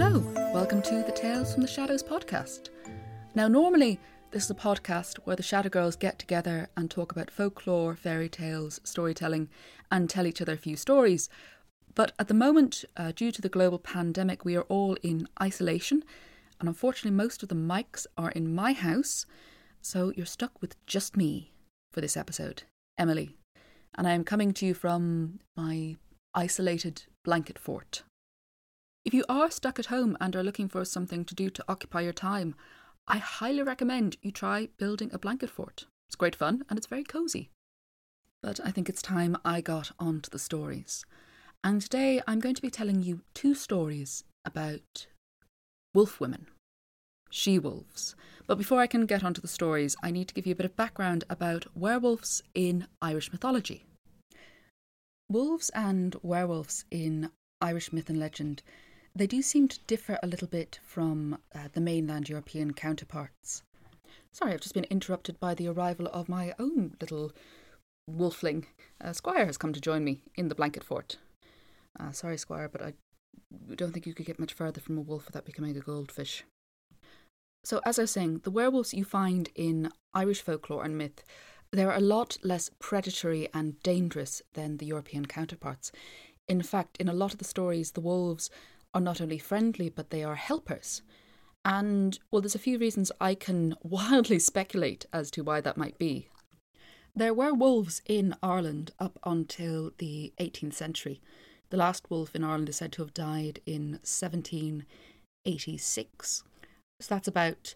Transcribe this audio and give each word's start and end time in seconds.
Hello, 0.00 0.20
welcome 0.54 0.80
to 0.82 1.02
the 1.02 1.10
Tales 1.10 1.52
from 1.52 1.62
the 1.62 1.68
Shadows 1.68 2.04
podcast. 2.04 2.68
Now, 3.34 3.48
normally, 3.48 3.98
this 4.30 4.44
is 4.44 4.50
a 4.52 4.54
podcast 4.54 5.18
where 5.24 5.34
the 5.34 5.42
Shadow 5.42 5.68
Girls 5.68 5.96
get 5.96 6.20
together 6.20 6.68
and 6.76 6.88
talk 6.88 7.10
about 7.10 7.32
folklore, 7.32 7.96
fairy 7.96 8.28
tales, 8.28 8.80
storytelling, 8.84 9.48
and 9.90 10.08
tell 10.08 10.24
each 10.24 10.40
other 10.40 10.52
a 10.52 10.56
few 10.56 10.76
stories. 10.76 11.28
But 11.96 12.12
at 12.16 12.28
the 12.28 12.32
moment, 12.32 12.84
uh, 12.96 13.10
due 13.10 13.32
to 13.32 13.42
the 13.42 13.48
global 13.48 13.80
pandemic, 13.80 14.44
we 14.44 14.54
are 14.54 14.62
all 14.68 14.96
in 15.02 15.26
isolation, 15.42 16.04
and 16.60 16.68
unfortunately, 16.68 17.10
most 17.16 17.42
of 17.42 17.48
the 17.48 17.56
mics 17.56 18.06
are 18.16 18.30
in 18.30 18.54
my 18.54 18.74
house, 18.74 19.26
so 19.82 20.12
you're 20.14 20.26
stuck 20.26 20.62
with 20.62 20.76
just 20.86 21.16
me 21.16 21.50
for 21.92 22.00
this 22.00 22.16
episode, 22.16 22.62
Emily. 22.96 23.36
And 23.96 24.06
I 24.06 24.12
am 24.12 24.22
coming 24.22 24.52
to 24.52 24.64
you 24.66 24.74
from 24.74 25.40
my 25.56 25.96
isolated 26.36 27.02
blanket 27.24 27.58
fort. 27.58 28.04
If 29.04 29.14
you 29.14 29.24
are 29.28 29.50
stuck 29.50 29.78
at 29.78 29.86
home 29.86 30.16
and 30.20 30.36
are 30.36 30.42
looking 30.42 30.68
for 30.68 30.84
something 30.84 31.24
to 31.24 31.34
do 31.34 31.48
to 31.50 31.64
occupy 31.68 32.02
your 32.02 32.12
time, 32.12 32.54
I 33.06 33.18
highly 33.18 33.62
recommend 33.62 34.18
you 34.20 34.30
try 34.30 34.68
building 34.76 35.10
a 35.12 35.18
blanket 35.18 35.48
fort. 35.48 35.86
It's 36.08 36.16
great 36.16 36.36
fun 36.36 36.64
and 36.68 36.76
it's 36.76 36.86
very 36.86 37.04
cosy. 37.04 37.50
But 38.42 38.60
I 38.62 38.70
think 38.70 38.88
it's 38.88 39.00
time 39.00 39.36
I 39.44 39.60
got 39.60 39.92
on 39.98 40.20
to 40.20 40.30
the 40.30 40.38
stories. 40.38 41.06
And 41.64 41.80
today 41.80 42.20
I'm 42.26 42.38
going 42.38 42.54
to 42.54 42.62
be 42.62 42.70
telling 42.70 43.02
you 43.02 43.22
two 43.34 43.54
stories 43.54 44.24
about 44.44 45.06
wolf 45.94 46.20
women, 46.20 46.46
she 47.30 47.58
wolves. 47.58 48.14
But 48.46 48.58
before 48.58 48.80
I 48.80 48.86
can 48.86 49.06
get 49.06 49.24
onto 49.24 49.40
the 49.40 49.48
stories, 49.48 49.96
I 50.02 50.10
need 50.10 50.28
to 50.28 50.34
give 50.34 50.46
you 50.46 50.52
a 50.52 50.56
bit 50.56 50.66
of 50.66 50.76
background 50.76 51.24
about 51.30 51.66
werewolves 51.74 52.42
in 52.54 52.86
Irish 53.00 53.32
mythology. 53.32 53.84
Wolves 55.30 55.70
and 55.70 56.14
werewolves 56.22 56.84
in 56.90 57.30
Irish 57.60 57.92
myth 57.92 58.08
and 58.08 58.20
legend 58.20 58.62
they 59.18 59.26
do 59.26 59.42
seem 59.42 59.66
to 59.66 59.80
differ 59.86 60.18
a 60.22 60.26
little 60.28 60.46
bit 60.46 60.78
from 60.84 61.38
uh, 61.54 61.68
the 61.72 61.80
mainland 61.80 62.28
European 62.28 62.72
counterparts. 62.72 63.62
Sorry, 64.32 64.52
I've 64.52 64.60
just 64.60 64.74
been 64.74 64.84
interrupted 64.84 65.40
by 65.40 65.54
the 65.54 65.66
arrival 65.66 66.06
of 66.12 66.28
my 66.28 66.54
own 66.58 66.94
little 67.00 67.32
wolfling. 68.08 68.66
Uh, 69.00 69.12
Squire 69.12 69.46
has 69.46 69.58
come 69.58 69.72
to 69.72 69.80
join 69.80 70.04
me 70.04 70.22
in 70.36 70.48
the 70.48 70.54
blanket 70.54 70.84
fort. 70.84 71.16
Uh, 71.98 72.12
sorry, 72.12 72.38
Squire, 72.38 72.68
but 72.68 72.80
I 72.80 72.92
don't 73.74 73.92
think 73.92 74.06
you 74.06 74.14
could 74.14 74.26
get 74.26 74.38
much 74.38 74.52
further 74.52 74.80
from 74.80 74.96
a 74.96 75.02
wolf 75.02 75.26
without 75.26 75.44
becoming 75.44 75.76
a 75.76 75.80
goldfish. 75.80 76.44
So, 77.64 77.80
as 77.84 77.98
I 77.98 78.02
was 78.02 78.12
saying, 78.12 78.42
the 78.44 78.52
werewolves 78.52 78.94
you 78.94 79.04
find 79.04 79.50
in 79.56 79.90
Irish 80.14 80.42
folklore 80.42 80.84
and 80.84 80.96
myth, 80.96 81.24
they're 81.72 81.90
a 81.90 82.00
lot 82.00 82.38
less 82.44 82.70
predatory 82.78 83.48
and 83.52 83.82
dangerous 83.82 84.42
than 84.54 84.76
the 84.76 84.86
European 84.86 85.26
counterparts. 85.26 85.90
In 86.46 86.62
fact, 86.62 86.96
in 86.98 87.08
a 87.08 87.14
lot 87.14 87.32
of 87.32 87.38
the 87.38 87.44
stories, 87.44 87.90
the 87.90 88.00
wolves 88.00 88.48
are 88.98 89.00
not 89.00 89.20
only 89.20 89.38
friendly, 89.38 89.88
but 89.88 90.10
they 90.10 90.24
are 90.24 90.34
helpers. 90.34 91.02
And, 91.64 92.18
well, 92.30 92.42
there's 92.42 92.56
a 92.56 92.58
few 92.58 92.78
reasons 92.78 93.12
I 93.20 93.34
can 93.34 93.74
wildly 93.82 94.40
speculate 94.40 95.06
as 95.12 95.30
to 95.32 95.42
why 95.44 95.60
that 95.60 95.76
might 95.76 95.98
be. 95.98 96.28
There 97.14 97.34
were 97.34 97.54
wolves 97.54 98.02
in 98.06 98.34
Ireland 98.42 98.90
up 98.98 99.20
until 99.24 99.92
the 99.98 100.32
18th 100.40 100.74
century. 100.74 101.20
The 101.70 101.76
last 101.76 102.10
wolf 102.10 102.34
in 102.34 102.42
Ireland 102.44 102.68
is 102.68 102.76
said 102.76 102.92
to 102.92 103.02
have 103.02 103.14
died 103.14 103.60
in 103.66 103.98
1786. 104.02 106.42
So 107.00 107.14
that's 107.14 107.28
about 107.28 107.74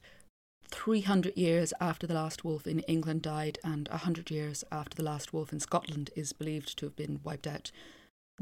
300 0.71 1.37
years 1.37 1.73
after 1.81 2.07
the 2.07 2.15
last 2.15 2.45
wolf 2.45 2.67
in 2.67 2.81
England 2.81 3.23
died, 3.23 3.59
and 3.63 3.89
100 3.89 4.31
years 4.31 4.65
after 4.73 4.97
the 4.97 5.05
last 5.05 5.33
wolf 5.33 5.53
in 5.53 5.61
Scotland 5.61 6.11
is 6.17 6.33
believed 6.33 6.77
to 6.79 6.87
have 6.87 6.97
been 6.97 7.21
wiped 7.23 7.47
out 7.47 7.71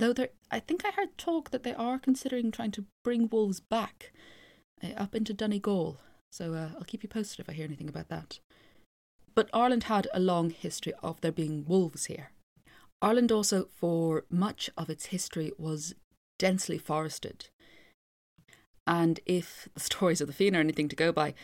Though 0.00 0.14
there, 0.14 0.30
I 0.50 0.60
think 0.60 0.82
I 0.82 0.92
heard 0.92 1.18
talk 1.18 1.50
that 1.50 1.62
they 1.62 1.74
are 1.74 1.98
considering 1.98 2.50
trying 2.50 2.70
to 2.70 2.86
bring 3.04 3.28
wolves 3.28 3.60
back 3.60 4.12
uh, 4.82 4.94
up 4.96 5.14
into 5.14 5.34
Donegal. 5.34 5.98
So 6.32 6.54
uh, 6.54 6.70
I'll 6.74 6.86
keep 6.86 7.02
you 7.02 7.08
posted 7.10 7.38
if 7.40 7.50
I 7.50 7.52
hear 7.52 7.66
anything 7.66 7.90
about 7.90 8.08
that. 8.08 8.38
But 9.34 9.50
Ireland 9.52 9.84
had 9.84 10.08
a 10.14 10.18
long 10.18 10.48
history 10.48 10.94
of 11.02 11.20
there 11.20 11.30
being 11.30 11.66
wolves 11.66 12.06
here. 12.06 12.30
Ireland 13.02 13.30
also, 13.30 13.68
for 13.76 14.24
much 14.30 14.70
of 14.74 14.88
its 14.88 15.06
history, 15.06 15.52
was 15.58 15.94
densely 16.38 16.78
forested. 16.78 17.50
And 18.86 19.20
if 19.26 19.68
the 19.74 19.80
stories 19.80 20.22
of 20.22 20.28
the 20.28 20.32
Fianna 20.32 20.58
are 20.58 20.60
anything 20.62 20.88
to 20.88 20.96
go 20.96 21.12
by, 21.12 21.34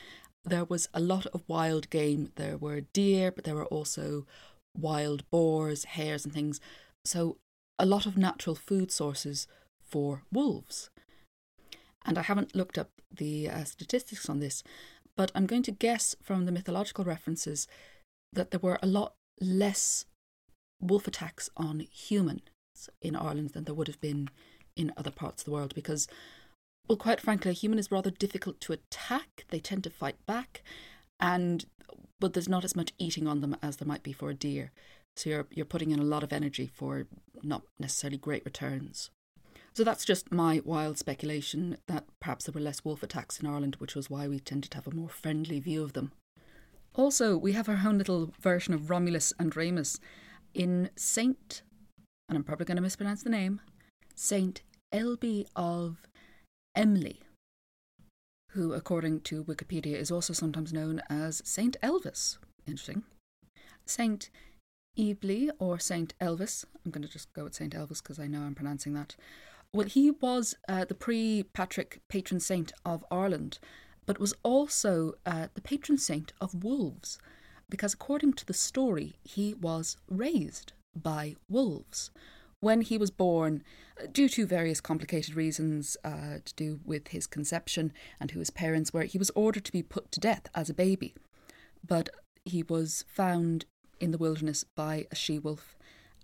there 0.46 0.64
was 0.64 0.88
a 0.94 1.00
lot 1.00 1.26
of 1.26 1.44
wild 1.46 1.90
game. 1.90 2.32
There 2.36 2.56
were 2.56 2.80
deer, 2.94 3.30
but 3.32 3.44
there 3.44 3.54
were 3.54 3.66
also 3.66 4.26
wild 4.74 5.28
boars, 5.30 5.84
hares, 5.84 6.24
and 6.24 6.32
things. 6.32 6.58
So 7.04 7.36
a 7.78 7.86
lot 7.86 8.06
of 8.06 8.16
natural 8.16 8.56
food 8.56 8.90
sources 8.90 9.46
for 9.80 10.22
wolves. 10.32 10.90
And 12.04 12.18
I 12.18 12.22
haven't 12.22 12.54
looked 12.54 12.78
up 12.78 12.90
the 13.14 13.48
uh, 13.48 13.64
statistics 13.64 14.28
on 14.28 14.40
this, 14.40 14.62
but 15.16 15.32
I'm 15.34 15.46
going 15.46 15.62
to 15.64 15.72
guess 15.72 16.14
from 16.22 16.44
the 16.44 16.52
mythological 16.52 17.04
references 17.04 17.66
that 18.32 18.50
there 18.50 18.60
were 18.60 18.78
a 18.82 18.86
lot 18.86 19.14
less 19.40 20.04
wolf 20.80 21.06
attacks 21.06 21.50
on 21.56 21.80
humans 21.80 22.42
in 23.00 23.16
Ireland 23.16 23.50
than 23.50 23.64
there 23.64 23.74
would 23.74 23.88
have 23.88 24.00
been 24.00 24.28
in 24.76 24.92
other 24.96 25.10
parts 25.10 25.42
of 25.42 25.46
the 25.46 25.52
world 25.52 25.74
because, 25.74 26.06
well, 26.86 26.98
quite 26.98 27.20
frankly, 27.20 27.50
a 27.50 27.54
human 27.54 27.78
is 27.78 27.90
rather 27.90 28.10
difficult 28.10 28.60
to 28.60 28.74
attack. 28.74 29.44
They 29.48 29.58
tend 29.58 29.84
to 29.84 29.90
fight 29.90 30.16
back, 30.26 30.62
and 31.18 31.64
but 32.20 32.34
there's 32.34 32.48
not 32.48 32.64
as 32.64 32.76
much 32.76 32.92
eating 32.98 33.26
on 33.26 33.40
them 33.40 33.56
as 33.62 33.76
there 33.76 33.88
might 33.88 34.02
be 34.02 34.12
for 34.12 34.30
a 34.30 34.34
deer. 34.34 34.70
So 35.16 35.30
you're 35.30 35.46
you're 35.50 35.66
putting 35.66 35.90
in 35.90 35.98
a 35.98 36.04
lot 36.04 36.22
of 36.22 36.32
energy 36.32 36.70
for 36.72 37.06
not 37.42 37.62
necessarily 37.78 38.18
great 38.18 38.44
returns. 38.44 39.10
So 39.74 39.84
that's 39.84 40.06
just 40.06 40.32
my 40.32 40.62
wild 40.64 40.96
speculation 40.96 41.76
that 41.86 42.04
perhaps 42.20 42.44
there 42.46 42.52
were 42.52 42.60
less 42.60 42.84
wolf 42.84 43.02
attacks 43.02 43.38
in 43.38 43.46
Ireland, 43.46 43.76
which 43.76 43.94
was 43.94 44.08
why 44.08 44.26
we 44.26 44.40
tended 44.40 44.70
to 44.70 44.78
have 44.78 44.86
a 44.86 44.94
more 44.94 45.10
friendly 45.10 45.60
view 45.60 45.82
of 45.82 45.92
them. 45.92 46.12
Also, 46.94 47.36
we 47.36 47.52
have 47.52 47.68
our 47.68 47.82
own 47.86 47.98
little 47.98 48.32
version 48.40 48.72
of 48.72 48.88
Romulus 48.88 49.34
and 49.38 49.54
Remus 49.54 50.00
in 50.54 50.88
Saint, 50.96 51.60
and 52.26 52.38
I'm 52.38 52.44
probably 52.44 52.64
going 52.64 52.76
to 52.76 52.82
mispronounce 52.82 53.22
the 53.22 53.28
name, 53.28 53.60
Saint 54.14 54.62
Elby 54.94 55.46
of 55.54 55.98
Emly, 56.74 57.18
who, 58.52 58.72
according 58.72 59.20
to 59.22 59.44
Wikipedia, 59.44 59.96
is 59.96 60.10
also 60.10 60.32
sometimes 60.32 60.72
known 60.72 61.02
as 61.10 61.42
Saint 61.44 61.76
Elvis. 61.82 62.38
Interesting. 62.66 63.02
Saint 63.84 64.30
Ebly 64.98 65.50
or 65.58 65.78
Saint 65.78 66.14
Elvis. 66.20 66.64
I'm 66.84 66.90
going 66.90 67.02
to 67.02 67.08
just 67.08 67.32
go 67.32 67.44
with 67.44 67.54
Saint 67.54 67.74
Elvis 67.74 68.02
because 68.02 68.18
I 68.18 68.26
know 68.26 68.42
I'm 68.42 68.54
pronouncing 68.54 68.94
that. 68.94 69.16
Well, 69.72 69.86
he 69.86 70.10
was 70.10 70.54
uh, 70.68 70.84
the 70.84 70.94
pre 70.94 71.44
Patrick 71.52 72.00
patron 72.08 72.40
saint 72.40 72.72
of 72.84 73.04
Ireland, 73.10 73.58
but 74.06 74.18
was 74.18 74.34
also 74.42 75.14
uh, 75.26 75.48
the 75.54 75.60
patron 75.60 75.98
saint 75.98 76.32
of 76.40 76.64
wolves, 76.64 77.18
because 77.68 77.94
according 77.94 78.34
to 78.34 78.46
the 78.46 78.54
story, 78.54 79.16
he 79.24 79.54
was 79.54 79.96
raised 80.08 80.72
by 80.94 81.36
wolves. 81.48 82.10
When 82.60 82.80
he 82.80 82.96
was 82.96 83.10
born, 83.10 83.62
due 84.12 84.28
to 84.30 84.46
various 84.46 84.80
complicated 84.80 85.34
reasons 85.34 85.96
uh, 86.04 86.38
to 86.44 86.54
do 86.54 86.80
with 86.84 87.08
his 87.08 87.26
conception 87.26 87.92
and 88.18 88.30
who 88.30 88.38
his 88.38 88.50
parents 88.50 88.92
were, 88.92 89.02
he 89.02 89.18
was 89.18 89.30
ordered 89.34 89.64
to 89.66 89.72
be 89.72 89.82
put 89.82 90.10
to 90.12 90.20
death 90.20 90.48
as 90.54 90.70
a 90.70 90.74
baby. 90.74 91.14
But 91.86 92.08
he 92.44 92.62
was 92.62 93.04
found 93.08 93.66
in 94.00 94.10
the 94.10 94.18
wilderness 94.18 94.64
by 94.64 95.06
a 95.10 95.14
she 95.14 95.38
wolf 95.38 95.76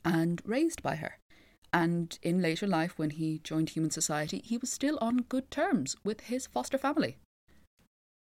and 0.05 0.43
raised 0.45 0.83
by 0.83 0.97
her. 0.97 1.19
And 1.73 2.19
in 2.23 2.43
later 2.43 2.67
life, 2.67 2.99
when 2.99 3.11
he 3.11 3.41
joined 3.43 3.71
human 3.71 3.91
society, 3.91 4.43
he 4.45 4.59
was 4.59 4.71
still 4.71 4.99
on 5.01 5.23
good 5.29 5.51
terms 5.51 5.97
with 6.05 6.23
his 6.23 6.47
foster 6.47 6.77
family. 6.77 7.17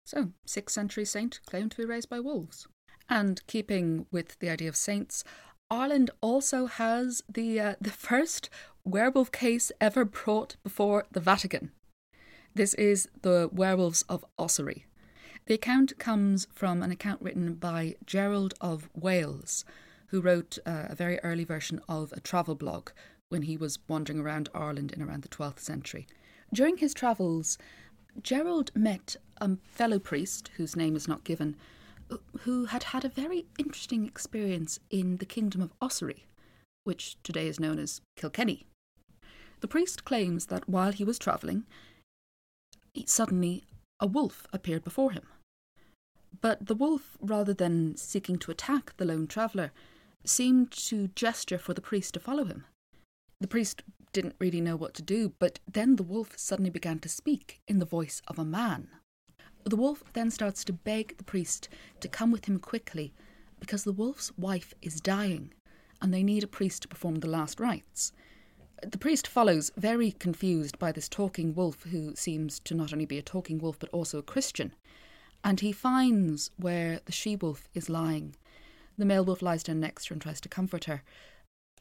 So, 0.04 0.32
6th 0.46 0.70
century 0.70 1.04
saint 1.04 1.40
claimed 1.46 1.72
to 1.72 1.76
be 1.76 1.84
raised 1.84 2.08
by 2.08 2.18
wolves. 2.18 2.66
And 3.08 3.46
keeping 3.46 4.06
with 4.10 4.38
the 4.40 4.50
idea 4.50 4.68
of 4.68 4.76
saints, 4.76 5.22
Ireland 5.70 6.10
also 6.20 6.66
has 6.66 7.22
the 7.28 7.60
uh, 7.60 7.74
the 7.80 7.90
first 7.90 8.48
werewolf 8.84 9.30
case 9.30 9.70
ever 9.80 10.04
brought 10.04 10.56
before 10.64 11.04
the 11.12 11.20
Vatican. 11.20 11.72
This 12.54 12.74
is 12.74 13.08
the 13.22 13.50
werewolves 13.52 14.02
of 14.08 14.24
Ossory. 14.38 14.86
The 15.48 15.54
account 15.54 15.98
comes 15.98 16.46
from 16.52 16.82
an 16.82 16.90
account 16.90 17.22
written 17.22 17.54
by 17.54 17.94
Gerald 18.04 18.52
of 18.60 18.90
Wales, 18.94 19.64
who 20.08 20.20
wrote 20.20 20.58
uh, 20.66 20.88
a 20.90 20.94
very 20.94 21.18
early 21.20 21.44
version 21.44 21.80
of 21.88 22.12
a 22.12 22.20
travel 22.20 22.54
blog 22.54 22.90
when 23.30 23.40
he 23.40 23.56
was 23.56 23.78
wandering 23.88 24.20
around 24.20 24.50
Ireland 24.52 24.92
in 24.92 25.00
around 25.00 25.22
the 25.22 25.28
12th 25.30 25.60
century. 25.60 26.06
During 26.52 26.76
his 26.76 26.92
travels, 26.92 27.56
Gerald 28.22 28.72
met 28.74 29.16
a 29.40 29.56
fellow 29.64 29.98
priest, 29.98 30.50
whose 30.58 30.76
name 30.76 30.94
is 30.94 31.08
not 31.08 31.24
given, 31.24 31.56
who 32.40 32.66
had 32.66 32.82
had 32.82 33.06
a 33.06 33.08
very 33.08 33.46
interesting 33.58 34.04
experience 34.04 34.78
in 34.90 35.16
the 35.16 35.24
kingdom 35.24 35.62
of 35.62 35.72
Ossory, 35.80 36.26
which 36.84 37.16
today 37.22 37.48
is 37.48 37.58
known 37.58 37.78
as 37.78 38.02
Kilkenny. 38.16 38.66
The 39.60 39.68
priest 39.68 40.04
claims 40.04 40.46
that 40.48 40.68
while 40.68 40.92
he 40.92 41.04
was 41.04 41.18
travelling, 41.18 41.64
suddenly 43.06 43.64
a 43.98 44.06
wolf 44.06 44.46
appeared 44.52 44.84
before 44.84 45.12
him. 45.12 45.22
But 46.40 46.66
the 46.66 46.74
wolf, 46.74 47.16
rather 47.20 47.54
than 47.54 47.96
seeking 47.96 48.38
to 48.38 48.50
attack 48.50 48.94
the 48.96 49.04
lone 49.04 49.26
traveller, 49.26 49.72
seemed 50.24 50.70
to 50.72 51.08
gesture 51.08 51.58
for 51.58 51.74
the 51.74 51.80
priest 51.80 52.14
to 52.14 52.20
follow 52.20 52.44
him. 52.44 52.64
The 53.40 53.48
priest 53.48 53.82
didn't 54.12 54.36
really 54.38 54.60
know 54.60 54.76
what 54.76 54.94
to 54.94 55.02
do, 55.02 55.32
but 55.38 55.58
then 55.70 55.96
the 55.96 56.02
wolf 56.02 56.36
suddenly 56.36 56.70
began 56.70 56.98
to 57.00 57.08
speak 57.08 57.60
in 57.68 57.78
the 57.78 57.86
voice 57.86 58.20
of 58.26 58.38
a 58.38 58.44
man. 58.44 58.88
The 59.64 59.76
wolf 59.76 60.02
then 60.12 60.30
starts 60.30 60.64
to 60.64 60.72
beg 60.72 61.16
the 61.18 61.24
priest 61.24 61.68
to 62.00 62.08
come 62.08 62.30
with 62.30 62.46
him 62.46 62.58
quickly 62.58 63.12
because 63.60 63.84
the 63.84 63.92
wolf's 63.92 64.32
wife 64.38 64.72
is 64.80 65.00
dying 65.00 65.52
and 66.00 66.12
they 66.12 66.22
need 66.22 66.44
a 66.44 66.48
priest 66.48 66.82
to 66.82 66.88
perform 66.88 67.16
the 67.16 67.28
last 67.28 67.60
rites. 67.60 68.12
The 68.82 68.98
priest 68.98 69.26
follows, 69.26 69.72
very 69.76 70.12
confused 70.12 70.78
by 70.78 70.92
this 70.92 71.08
talking 71.08 71.54
wolf, 71.54 71.82
who 71.84 72.14
seems 72.14 72.60
to 72.60 72.74
not 72.74 72.92
only 72.92 73.06
be 73.06 73.18
a 73.18 73.22
talking 73.22 73.58
wolf 73.58 73.78
but 73.78 73.90
also 73.90 74.18
a 74.18 74.22
Christian, 74.22 74.72
and 75.44 75.60
he 75.60 75.72
finds 75.72 76.50
where 76.56 77.00
the 77.04 77.12
she 77.12 77.36
wolf 77.36 77.68
is 77.74 77.88
lying. 77.88 78.34
The 78.96 79.04
male 79.04 79.24
wolf 79.24 79.42
lies 79.42 79.62
down 79.62 79.80
next 79.80 80.04
to 80.04 80.10
her 80.10 80.14
and 80.14 80.22
tries 80.22 80.40
to 80.40 80.48
comfort 80.48 80.84
her, 80.84 81.02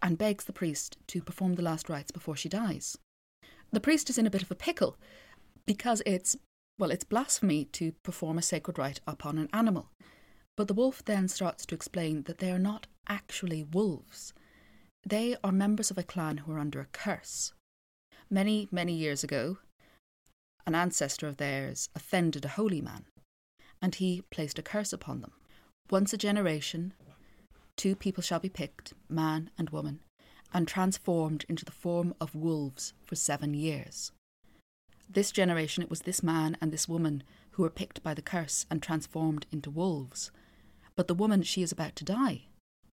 and 0.02 0.18
begs 0.18 0.46
the 0.46 0.54
priest 0.54 0.98
to 1.08 1.22
perform 1.22 1.56
the 1.56 1.64
last 1.64 1.90
rites 1.90 2.12
before 2.12 2.36
she 2.36 2.50
dies. 2.50 2.98
The 3.72 3.80
priest 3.80 4.10
is 4.10 4.18
in 4.18 4.28
a 4.28 4.30
bit 4.30 4.44
of 4.44 4.52
a 4.52 4.56
pickle 4.56 4.98
because 5.66 6.02
it's, 6.06 6.38
well, 6.80 6.92
it's 6.92 7.04
blasphemy 7.04 7.66
to 7.66 7.94
perform 8.04 8.38
a 8.38 8.44
sacred 8.44 8.78
rite 8.78 9.02
upon 9.08 9.38
an 9.38 9.50
animal. 9.52 9.90
But 10.56 10.68
the 10.68 10.74
wolf 10.74 11.04
then 11.04 11.28
starts 11.28 11.66
to 11.68 11.76
explain 11.76 12.24
that 12.24 12.40
they 12.40 12.52
are 12.52 12.60
not 12.60 12.88
actually 13.08 13.64
wolves. 13.64 14.34
They 15.06 15.36
are 15.44 15.52
members 15.52 15.92
of 15.92 15.98
a 15.98 16.04
clan 16.04 16.38
who 16.38 16.52
are 16.52 16.60
under 16.60 16.80
a 16.80 16.88
curse. 16.92 17.54
Many, 18.30 18.68
many 18.72 18.94
years 18.94 19.24
ago, 19.24 19.58
an 20.66 20.76
ancestor 20.76 21.28
of 21.28 21.38
theirs 21.38 21.90
offended 21.96 22.44
a 22.44 22.50
holy 22.50 22.82
man, 22.82 23.06
and 23.82 23.96
he 23.96 24.24
placed 24.32 24.60
a 24.60 24.64
curse 24.64 24.94
upon 24.94 25.22
them. 25.22 25.32
Once 25.90 26.14
a 26.14 26.18
generation, 26.18 26.94
two 27.76 27.96
people 27.96 28.22
shall 28.22 28.40
be 28.40 28.50
picked, 28.50 28.94
man 29.10 29.50
and 29.58 29.70
woman, 29.70 30.00
and 30.54 30.68
transformed 30.68 31.46
into 31.48 31.66
the 31.66 31.72
form 31.72 32.14
of 32.20 32.36
wolves 32.36 32.94
for 33.04 33.16
seven 33.16 33.54
years. 33.54 34.12
This 35.10 35.32
generation, 35.32 35.84
it 35.84 35.90
was 35.90 36.02
this 36.02 36.22
man 36.22 36.58
and 36.60 36.72
this 36.72 36.88
woman 36.88 37.24
who 37.52 37.64
were 37.64 37.70
picked 37.70 38.04
by 38.04 38.14
the 38.14 38.22
curse 38.22 38.66
and 38.70 38.82
transformed 38.82 39.46
into 39.52 39.70
wolves. 39.70 40.32
But 40.96 41.08
the 41.08 41.14
woman, 41.14 41.44
she 41.44 41.62
is 41.62 41.72
about 41.72 41.96
to 41.98 42.04
die. 42.04 42.44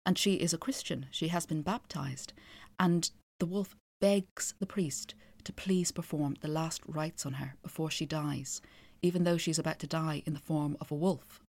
And 0.05 0.17
she 0.17 0.35
is 0.35 0.53
a 0.53 0.57
Christian. 0.57 1.05
She 1.11 1.27
has 1.27 1.45
been 1.45 1.61
baptized. 1.61 2.33
And 2.79 3.11
the 3.39 3.45
wolf 3.45 3.75
begs 4.01 4.55
the 4.59 4.65
priest 4.65 5.13
to 5.43 5.53
please 5.53 5.91
perform 5.91 6.35
the 6.41 6.47
last 6.47 6.81
rites 6.87 7.25
on 7.25 7.33
her 7.33 7.55
before 7.61 7.91
she 7.91 8.05
dies, 8.05 8.61
even 9.01 9.23
though 9.23 9.37
she's 9.37 9.59
about 9.59 9.79
to 9.79 9.87
die 9.87 10.23
in 10.25 10.33
the 10.33 10.39
form 10.39 10.77
of 10.79 10.91
a 10.91 10.95
wolf. 10.95 11.41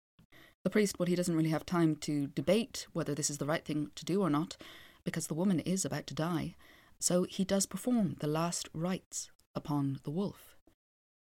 The 0.63 0.69
priest, 0.69 0.99
well, 0.99 1.07
he 1.07 1.15
doesn't 1.15 1.35
really 1.35 1.49
have 1.49 1.65
time 1.65 1.95
to 1.97 2.27
debate 2.27 2.87
whether 2.93 3.15
this 3.15 3.29
is 3.29 3.37
the 3.37 3.45
right 3.45 3.63
thing 3.63 3.91
to 3.95 4.05
do 4.05 4.21
or 4.21 4.29
not, 4.29 4.57
because 5.03 5.27
the 5.27 5.33
woman 5.33 5.59
is 5.61 5.85
about 5.85 6.05
to 6.07 6.13
die. 6.13 6.55
So 6.99 7.23
he 7.23 7.45
does 7.45 7.65
perform 7.65 8.17
the 8.19 8.27
last 8.27 8.67
rites 8.73 9.29
upon 9.55 9.99
the 10.03 10.11
wolf. 10.11 10.57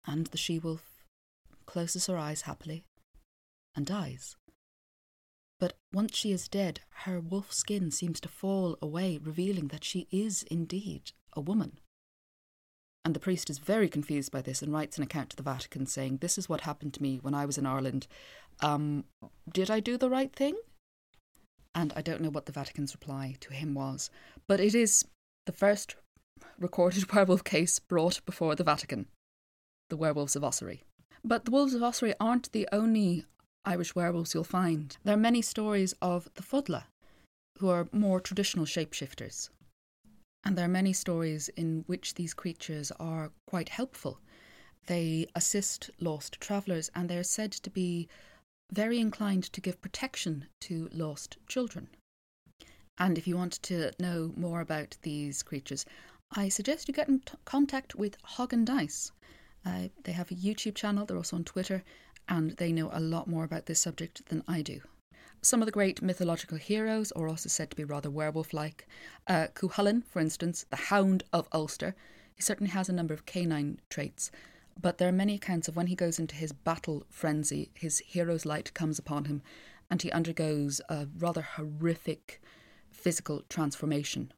And 0.05 0.27
the 0.27 0.37
she 0.37 0.59
wolf 0.59 1.03
closes 1.65 2.07
her 2.07 2.17
eyes 2.17 2.41
happily 2.41 2.83
and 3.75 3.85
dies. 3.85 4.35
But 5.59 5.73
once 5.93 6.15
she 6.15 6.31
is 6.31 6.47
dead, 6.47 6.81
her 7.05 7.19
wolf 7.19 7.53
skin 7.53 7.89
seems 7.89 8.19
to 8.19 8.29
fall 8.29 8.77
away, 8.81 9.17
revealing 9.17 9.69
that 9.69 9.83
she 9.83 10.07
is 10.11 10.43
indeed 10.43 11.11
a 11.33 11.41
woman. 11.41 11.79
And 13.05 13.13
the 13.13 13.19
priest 13.19 13.49
is 13.49 13.57
very 13.57 13.89
confused 13.89 14.31
by 14.31 14.41
this 14.41 14.61
and 14.61 14.71
writes 14.71 14.97
an 14.97 15.03
account 15.03 15.29
to 15.31 15.35
the 15.35 15.43
Vatican 15.43 15.85
saying, 15.85 16.17
This 16.17 16.37
is 16.37 16.47
what 16.47 16.61
happened 16.61 16.93
to 16.93 17.03
me 17.03 17.19
when 17.21 17.33
I 17.33 17.45
was 17.45 17.57
in 17.57 17.65
Ireland. 17.65 18.07
Um, 18.61 19.03
did 19.51 19.69
I 19.69 19.79
do 19.79 19.97
the 19.97 20.09
right 20.09 20.33
thing? 20.33 20.55
And 21.75 21.91
I 21.95 22.01
don't 22.01 22.21
know 22.21 22.29
what 22.29 22.45
the 22.45 22.51
Vatican's 22.51 22.93
reply 22.93 23.35
to 23.41 23.53
him 23.53 23.73
was, 23.73 24.09
but 24.47 24.59
it 24.59 24.73
is 24.75 25.05
the 25.45 25.51
first 25.51 25.95
recorded 26.59 27.11
werewolf 27.13 27.43
case 27.43 27.79
brought 27.79 28.23
before 28.25 28.55
the 28.55 28.63
Vatican 28.63 29.07
the 29.89 29.97
werewolves 29.97 30.35
of 30.35 30.43
Ossory. 30.43 30.81
But 31.23 31.45
the 31.45 31.51
wolves 31.51 31.73
of 31.73 31.83
Ossory 31.83 32.13
aren't 32.19 32.51
the 32.51 32.67
only 32.71 33.25
Irish 33.65 33.95
werewolves 33.95 34.33
you'll 34.33 34.43
find. 34.43 34.97
There 35.03 35.13
are 35.13 35.17
many 35.17 35.41
stories 35.41 35.93
of 36.01 36.29
the 36.35 36.41
Faoladh, 36.41 36.85
who 37.59 37.69
are 37.69 37.87
more 37.91 38.19
traditional 38.19 38.65
shapeshifters. 38.65 39.49
And 40.45 40.57
there 40.57 40.65
are 40.65 40.79
many 40.79 40.93
stories 40.93 41.49
in 41.49 41.83
which 41.87 42.15
these 42.15 42.33
creatures 42.33 42.91
are 42.99 43.31
quite 43.47 43.69
helpful. 43.69 44.19
They 44.87 45.27
assist 45.35 45.89
lost 45.99 46.41
travellers 46.41 46.91
and 46.93 47.09
they 47.09 47.17
are 47.17 47.23
said 47.23 47.51
to 47.53 47.69
be 47.69 48.09
very 48.71 48.99
inclined 48.99 49.43
to 49.53 49.61
give 49.61 49.81
protection 49.81 50.47
to 50.61 50.89
lost 50.91 51.37
children. 51.47 51.87
And 52.97 53.17
if 53.17 53.27
you 53.27 53.37
want 53.37 53.61
to 53.63 53.91
know 53.99 54.33
more 54.35 54.61
about 54.61 54.97
these 55.01 55.43
creatures, 55.43 55.85
I 56.31 56.49
suggest 56.49 56.87
you 56.87 56.93
get 56.93 57.07
in 57.07 57.19
t- 57.19 57.33
contact 57.45 57.95
with 57.95 58.17
Hog 58.23 58.53
and 58.53 58.65
Dice. 58.65 59.11
Uh, 59.65 59.87
they 60.03 60.11
have 60.11 60.31
a 60.31 60.35
YouTube 60.35 60.75
channel, 60.75 61.05
they're 61.05 61.17
also 61.17 61.37
on 61.37 61.43
Twitter, 61.43 61.83
and 62.27 62.51
they 62.57 62.71
know 62.71 62.89
a 62.91 62.99
lot 62.99 63.27
more 63.27 63.43
about 63.43 63.65
this 63.65 63.79
subject 63.79 64.25
than 64.27 64.43
I 64.47 64.61
do. 64.61 64.81
Some 65.43 65.61
of 65.61 65.65
the 65.65 65.73
great 65.73 66.01
mythological 66.01 66.57
heroes 66.57 67.11
are 67.11 67.27
also 67.27 67.49
said 67.49 67.69
to 67.69 67.75
be 67.75 67.83
rather 67.83 68.09
werewolf 68.09 68.53
like. 68.53 68.87
Uh, 69.27 69.47
Cuchulainn, 69.53 70.05
for 70.05 70.21
instance, 70.21 70.65
the 70.69 70.77
Hound 70.77 71.23
of 71.33 71.49
Ulster, 71.51 71.95
he 72.33 72.41
certainly 72.41 72.71
has 72.71 72.87
a 72.87 72.93
number 72.93 73.13
of 73.13 73.25
canine 73.25 73.81
traits, 73.89 74.31
but 74.81 74.99
there 74.99 75.09
are 75.09 75.11
many 75.11 75.35
accounts 75.35 75.67
of 75.67 75.75
when 75.75 75.87
he 75.87 75.95
goes 75.95 76.17
into 76.17 76.35
his 76.35 76.53
battle 76.53 77.05
frenzy, 77.09 77.71
his 77.73 77.99
hero's 77.99 78.45
light 78.45 78.73
comes 78.73 78.97
upon 78.97 79.25
him, 79.25 79.41
and 79.91 80.01
he 80.01 80.09
undergoes 80.13 80.79
a 80.87 81.09
rather 81.17 81.41
horrific 81.41 82.41
physical 82.89 83.41
transformation. 83.49 84.31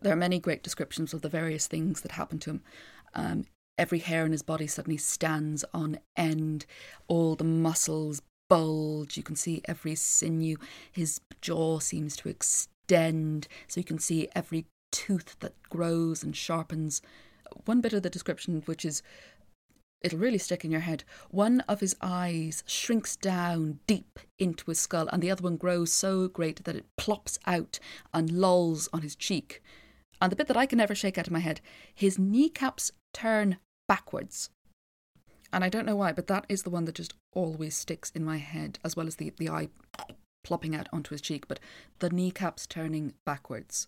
There 0.00 0.12
are 0.12 0.16
many 0.16 0.40
great 0.40 0.64
descriptions 0.64 1.14
of 1.14 1.22
the 1.22 1.28
various 1.28 1.68
things 1.68 2.00
that 2.00 2.12
happen 2.12 2.40
to 2.40 2.50
him. 2.50 2.62
Um, 3.14 3.44
every 3.78 4.00
hair 4.00 4.26
in 4.26 4.32
his 4.32 4.42
body 4.42 4.66
suddenly 4.66 4.96
stands 4.96 5.64
on 5.72 6.00
end, 6.16 6.66
all 7.06 7.36
the 7.36 7.44
muscles 7.44 8.22
bulge, 8.52 9.16
you 9.16 9.22
can 9.22 9.34
see 9.34 9.62
every 9.64 9.94
sinew, 9.94 10.58
his 10.92 11.22
jaw 11.40 11.78
seems 11.78 12.14
to 12.16 12.28
extend, 12.28 13.48
so 13.66 13.80
you 13.80 13.84
can 13.84 13.98
see 13.98 14.28
every 14.34 14.66
tooth 14.90 15.36
that 15.40 15.54
grows 15.70 16.22
and 16.22 16.36
sharpens. 16.36 17.00
One 17.64 17.80
bit 17.80 17.94
of 17.94 18.02
the 18.02 18.10
description, 18.10 18.62
which 18.66 18.84
is 18.84 19.02
it'll 20.02 20.18
really 20.18 20.36
stick 20.36 20.66
in 20.66 20.70
your 20.70 20.82
head. 20.82 21.02
One 21.30 21.60
of 21.60 21.80
his 21.80 21.96
eyes 22.02 22.62
shrinks 22.66 23.16
down 23.16 23.78
deep 23.86 24.18
into 24.38 24.66
his 24.66 24.80
skull, 24.80 25.08
and 25.10 25.22
the 25.22 25.30
other 25.30 25.44
one 25.44 25.56
grows 25.56 25.90
so 25.90 26.28
great 26.28 26.62
that 26.64 26.76
it 26.76 26.84
plops 26.98 27.38
out 27.46 27.78
and 28.12 28.30
lolls 28.30 28.86
on 28.92 29.00
his 29.00 29.16
cheek. 29.16 29.62
And 30.20 30.30
the 30.30 30.36
bit 30.36 30.48
that 30.48 30.58
I 30.58 30.66
can 30.66 30.76
never 30.76 30.94
shake 30.94 31.16
out 31.16 31.26
of 31.26 31.32
my 31.32 31.38
head, 31.38 31.62
his 31.94 32.18
kneecaps 32.18 32.92
turn 33.14 33.56
backwards. 33.88 34.50
And 35.52 35.62
I 35.62 35.68
don't 35.68 35.86
know 35.86 35.96
why, 35.96 36.12
but 36.12 36.28
that 36.28 36.46
is 36.48 36.62
the 36.62 36.70
one 36.70 36.86
that 36.86 36.94
just 36.94 37.14
always 37.34 37.76
sticks 37.76 38.10
in 38.14 38.24
my 38.24 38.38
head, 38.38 38.78
as 38.84 38.96
well 38.96 39.06
as 39.06 39.16
the, 39.16 39.32
the 39.36 39.50
eye 39.50 39.68
plopping 40.42 40.74
out 40.74 40.88
onto 40.92 41.10
his 41.10 41.20
cheek, 41.20 41.46
but 41.46 41.60
the 41.98 42.10
kneecaps 42.10 42.66
turning 42.66 43.14
backwards. 43.26 43.86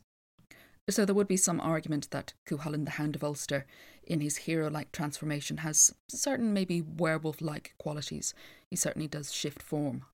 So 0.90 1.04
there 1.04 1.14
would 1.14 1.28
be 1.28 1.38
some 1.38 1.60
argument 1.60 2.10
that 2.10 2.34
Cuchulainn 2.46 2.84
the 2.84 2.92
Hound 2.92 3.16
of 3.16 3.24
Ulster, 3.24 3.64
in 4.06 4.20
his 4.20 4.36
hero 4.36 4.68
like 4.68 4.92
transformation, 4.92 5.58
has 5.58 5.94
certain 6.10 6.52
maybe 6.52 6.82
werewolf 6.82 7.40
like 7.40 7.74
qualities. 7.78 8.34
He 8.70 8.76
certainly 8.76 9.08
does 9.08 9.32
shift 9.32 9.62
form. 9.62 10.04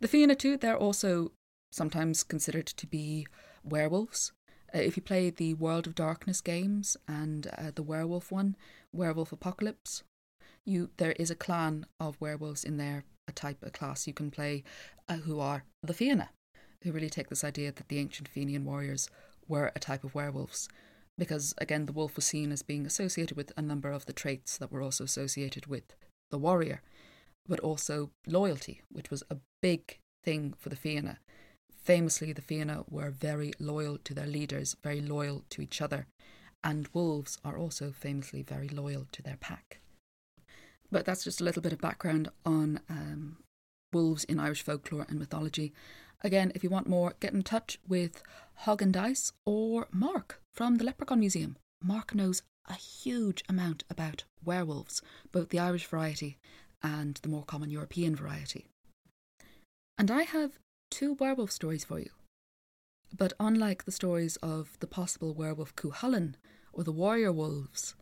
The 0.00 0.08
Fianna, 0.08 0.34
too, 0.34 0.56
they're 0.56 0.76
also 0.76 1.32
sometimes 1.70 2.22
considered 2.22 2.66
to 2.66 2.86
be 2.86 3.26
werewolves. 3.62 4.32
Uh, 4.74 4.78
if 4.78 4.96
you 4.96 5.02
play 5.02 5.28
the 5.28 5.52
World 5.54 5.86
of 5.86 5.94
Darkness 5.94 6.40
games 6.40 6.96
and 7.06 7.48
uh, 7.58 7.70
the 7.74 7.82
werewolf 7.82 8.32
one, 8.32 8.56
Werewolf 8.92 9.32
Apocalypse, 9.32 10.02
you 10.66 10.90
there 10.96 11.12
is 11.12 11.30
a 11.30 11.36
clan 11.36 11.86
of 11.98 12.20
werewolves 12.20 12.64
in 12.64 12.76
there, 12.76 13.04
a 13.28 13.32
type, 13.32 13.58
a 13.62 13.70
class 13.70 14.06
you 14.06 14.12
can 14.12 14.30
play, 14.30 14.64
uh, 15.08 15.16
who 15.16 15.40
are 15.40 15.64
the 15.82 15.94
Fianna, 15.94 16.30
who 16.82 16.92
really 16.92 17.10
take 17.10 17.28
this 17.28 17.44
idea 17.44 17.72
that 17.72 17.88
the 17.88 17.98
ancient 17.98 18.28
Fenian 18.28 18.64
warriors 18.64 19.08
were 19.48 19.72
a 19.74 19.80
type 19.80 20.04
of 20.04 20.14
werewolves. 20.14 20.68
Because 21.16 21.54
again, 21.58 21.86
the 21.86 21.92
wolf 21.92 22.16
was 22.16 22.26
seen 22.26 22.52
as 22.52 22.62
being 22.62 22.84
associated 22.84 23.36
with 23.36 23.52
a 23.56 23.62
number 23.62 23.90
of 23.90 24.04
the 24.06 24.12
traits 24.12 24.58
that 24.58 24.70
were 24.70 24.82
also 24.82 25.04
associated 25.04 25.66
with 25.66 25.94
the 26.30 26.38
warrior, 26.38 26.82
but 27.46 27.60
also 27.60 28.10
loyalty, 28.26 28.82
which 28.90 29.10
was 29.10 29.22
a 29.30 29.38
big 29.62 29.98
thing 30.24 30.52
for 30.58 30.68
the 30.68 30.76
Fianna. 30.76 31.18
Famously, 31.82 32.32
the 32.32 32.42
Fianna 32.42 32.84
were 32.90 33.10
very 33.10 33.52
loyal 33.60 33.96
to 33.98 34.12
their 34.12 34.26
leaders, 34.26 34.76
very 34.82 35.00
loyal 35.00 35.44
to 35.50 35.62
each 35.62 35.80
other, 35.80 36.06
and 36.62 36.88
wolves 36.92 37.38
are 37.44 37.56
also 37.56 37.92
famously 37.92 38.42
very 38.42 38.68
loyal 38.68 39.06
to 39.12 39.22
their 39.22 39.36
pack. 39.36 39.80
But 40.90 41.04
that's 41.04 41.24
just 41.24 41.40
a 41.40 41.44
little 41.44 41.62
bit 41.62 41.72
of 41.72 41.80
background 41.80 42.28
on 42.44 42.80
um, 42.88 43.38
wolves 43.92 44.24
in 44.24 44.38
Irish 44.38 44.62
folklore 44.62 45.06
and 45.08 45.18
mythology. 45.18 45.72
Again, 46.22 46.52
if 46.54 46.64
you 46.64 46.70
want 46.70 46.88
more, 46.88 47.14
get 47.20 47.32
in 47.32 47.42
touch 47.42 47.78
with 47.86 48.22
Hog 48.54 48.82
and 48.82 48.92
Dice 48.92 49.32
or 49.44 49.88
Mark 49.92 50.40
from 50.54 50.76
the 50.76 50.84
Leprechaun 50.84 51.20
Museum. 51.20 51.56
Mark 51.82 52.14
knows 52.14 52.42
a 52.68 52.74
huge 52.74 53.44
amount 53.48 53.84
about 53.90 54.24
werewolves, 54.44 55.02
both 55.32 55.50
the 55.50 55.58
Irish 55.58 55.86
variety 55.86 56.38
and 56.82 57.16
the 57.22 57.28
more 57.28 57.44
common 57.44 57.70
European 57.70 58.16
variety. 58.16 58.66
And 59.98 60.10
I 60.10 60.22
have 60.22 60.58
two 60.90 61.14
werewolf 61.14 61.50
stories 61.50 61.84
for 61.84 61.98
you. 61.98 62.10
But 63.16 63.32
unlike 63.38 63.84
the 63.84 63.92
stories 63.92 64.36
of 64.36 64.76
the 64.80 64.86
possible 64.86 65.32
werewolf 65.32 65.74
Cuchulainn 65.76 66.34
or 66.72 66.84
the 66.84 66.92
warrior 66.92 67.32
wolves. 67.32 67.94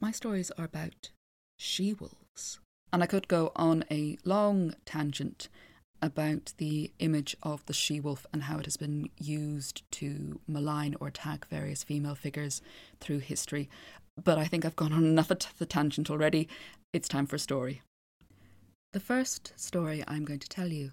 My 0.00 0.10
stories 0.10 0.50
are 0.58 0.64
about 0.64 1.10
she 1.60 1.92
wolves. 1.92 2.58
And 2.92 3.02
I 3.02 3.06
could 3.06 3.28
go 3.28 3.52
on 3.54 3.84
a 3.90 4.16
long 4.24 4.74
tangent 4.86 5.48
about 6.02 6.54
the 6.56 6.90
image 6.98 7.36
of 7.42 7.64
the 7.66 7.74
she 7.74 8.00
wolf 8.00 8.26
and 8.32 8.44
how 8.44 8.58
it 8.58 8.64
has 8.64 8.78
been 8.78 9.10
used 9.18 9.82
to 9.92 10.40
malign 10.48 10.96
or 10.98 11.08
attack 11.08 11.46
various 11.48 11.84
female 11.84 12.14
figures 12.14 12.62
through 12.98 13.18
history. 13.18 13.68
But 14.22 14.38
I 14.38 14.46
think 14.46 14.64
I've 14.64 14.76
gone 14.76 14.94
on 14.94 15.04
enough 15.04 15.30
of 15.30 15.38
the 15.58 15.66
tangent 15.66 16.10
already. 16.10 16.48
It's 16.94 17.08
time 17.08 17.26
for 17.26 17.36
a 17.36 17.40
story. 17.40 17.82
The 18.94 19.00
first 19.00 19.52
story 19.56 20.02
I'm 20.08 20.24
going 20.24 20.40
to 20.40 20.48
tell 20.48 20.68
you 20.68 20.92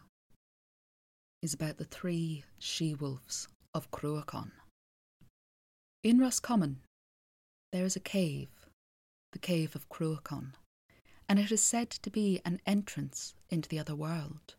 is 1.42 1.54
about 1.54 1.78
the 1.78 1.86
three 1.86 2.44
she 2.60 2.94
wolves 2.94 3.48
of 3.74 3.90
Cruachan. 3.92 4.52
In 6.04 6.20
Roscommon, 6.20 6.82
there 7.72 7.86
is 7.86 7.96
a 7.96 8.02
cave, 8.02 8.50
the 9.32 9.40
cave 9.40 9.76
of 9.76 9.90
Cruachan, 9.90 10.54
and 11.28 11.40
it 11.40 11.52
is 11.52 11.64
said 11.64 11.90
to 11.90 12.10
be 12.10 12.42
an 12.46 12.60
entrance 12.66 13.34
into 13.50 13.70
the 13.70 13.80
other 13.80 13.96
world. 13.96 14.56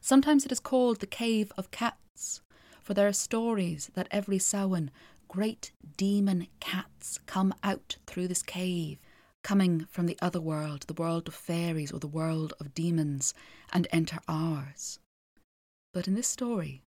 Sometimes 0.00 0.44
it 0.44 0.52
is 0.52 0.60
called 0.60 1.00
the 1.00 1.06
Cave 1.06 1.52
of 1.56 1.70
Cats, 1.70 2.40
for 2.82 2.94
there 2.94 3.08
are 3.08 3.12
stories 3.12 3.90
that 3.94 4.08
every 4.10 4.38
Samhain 4.38 4.90
great 5.28 5.70
demon 5.96 6.48
cats 6.58 7.20
come 7.26 7.54
out 7.62 7.96
through 8.06 8.26
this 8.26 8.42
cave, 8.42 8.98
coming 9.42 9.86
from 9.88 10.06
the 10.06 10.18
other 10.20 10.40
world, 10.40 10.82
the 10.86 10.94
world 10.94 11.28
of 11.28 11.34
fairies 11.34 11.92
or 11.92 12.00
the 12.00 12.06
world 12.08 12.52
of 12.58 12.74
demons, 12.74 13.32
and 13.72 13.86
enter 13.92 14.18
ours. 14.26 14.98
But 15.94 16.08
in 16.08 16.14
this 16.14 16.28
story, 16.28 16.82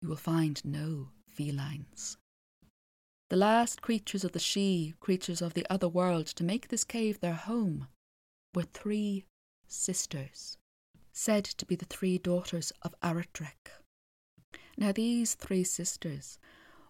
you 0.00 0.08
will 0.08 0.16
find 0.16 0.64
no 0.64 1.08
felines. 1.26 2.16
The 3.30 3.36
last 3.36 3.80
creatures 3.80 4.24
of 4.24 4.32
the 4.32 4.40
sídhe, 4.40 4.98
creatures 4.98 5.40
of 5.40 5.54
the 5.54 5.64
other 5.70 5.88
world, 5.88 6.26
to 6.26 6.42
make 6.42 6.66
this 6.66 6.82
cave 6.82 7.20
their 7.20 7.34
home, 7.34 7.86
were 8.54 8.64
three 8.64 9.24
sisters 9.68 10.58
said 11.12 11.44
to 11.44 11.64
be 11.64 11.76
the 11.76 11.84
three 11.84 12.18
daughters 12.18 12.72
of 12.82 12.94
Airitech. 13.02 13.82
Now, 14.76 14.90
these 14.90 15.34
three 15.34 15.62
sisters, 15.62 16.38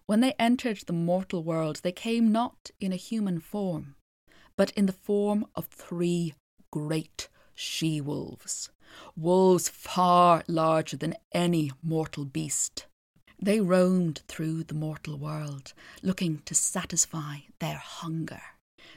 when 0.07 0.21
they 0.21 0.33
entered 0.39 0.79
the 0.87 0.93
mortal 0.93 1.43
world, 1.43 1.81
they 1.83 1.91
came 1.91 2.31
not 2.31 2.71
in 2.79 2.91
a 2.91 2.95
human 2.95 3.39
form, 3.39 3.95
but 4.55 4.71
in 4.71 4.87
the 4.87 4.93
form 4.93 5.45
of 5.53 5.67
three 5.67 6.33
great 6.71 7.27
she 7.53 8.01
wolves, 8.01 8.71
wolves 9.15 9.69
far 9.69 10.43
larger 10.47 10.97
than 10.97 11.15
any 11.33 11.71
mortal 11.83 12.25
beast. 12.25 12.87
They 13.43 13.59
roamed 13.59 14.21
through 14.27 14.65
the 14.65 14.75
mortal 14.75 15.17
world, 15.17 15.73
looking 16.03 16.43
to 16.45 16.53
satisfy 16.53 17.37
their 17.59 17.77
hunger. 17.77 18.41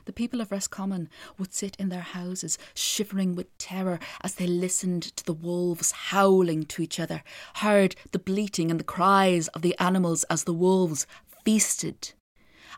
The 0.04 0.12
people 0.12 0.42
of 0.42 0.52
Roscommon 0.52 1.08
would 1.38 1.54
sit 1.54 1.76
in 1.76 1.88
their 1.88 2.00
houses, 2.00 2.58
shivering 2.74 3.34
with 3.34 3.56
terror 3.56 3.98
as 4.20 4.34
they 4.34 4.46
listened 4.46 5.02
to 5.16 5.24
the 5.24 5.32
wolves 5.32 5.92
howling 5.92 6.64
to 6.66 6.82
each 6.82 7.00
other, 7.00 7.22
heard 7.56 7.96
the 8.12 8.18
bleating 8.18 8.70
and 8.70 8.78
the 8.78 8.84
cries 8.84 9.48
of 9.48 9.62
the 9.62 9.78
animals 9.78 10.24
as 10.24 10.44
the 10.44 10.52
wolves 10.52 11.06
feasted. 11.44 12.12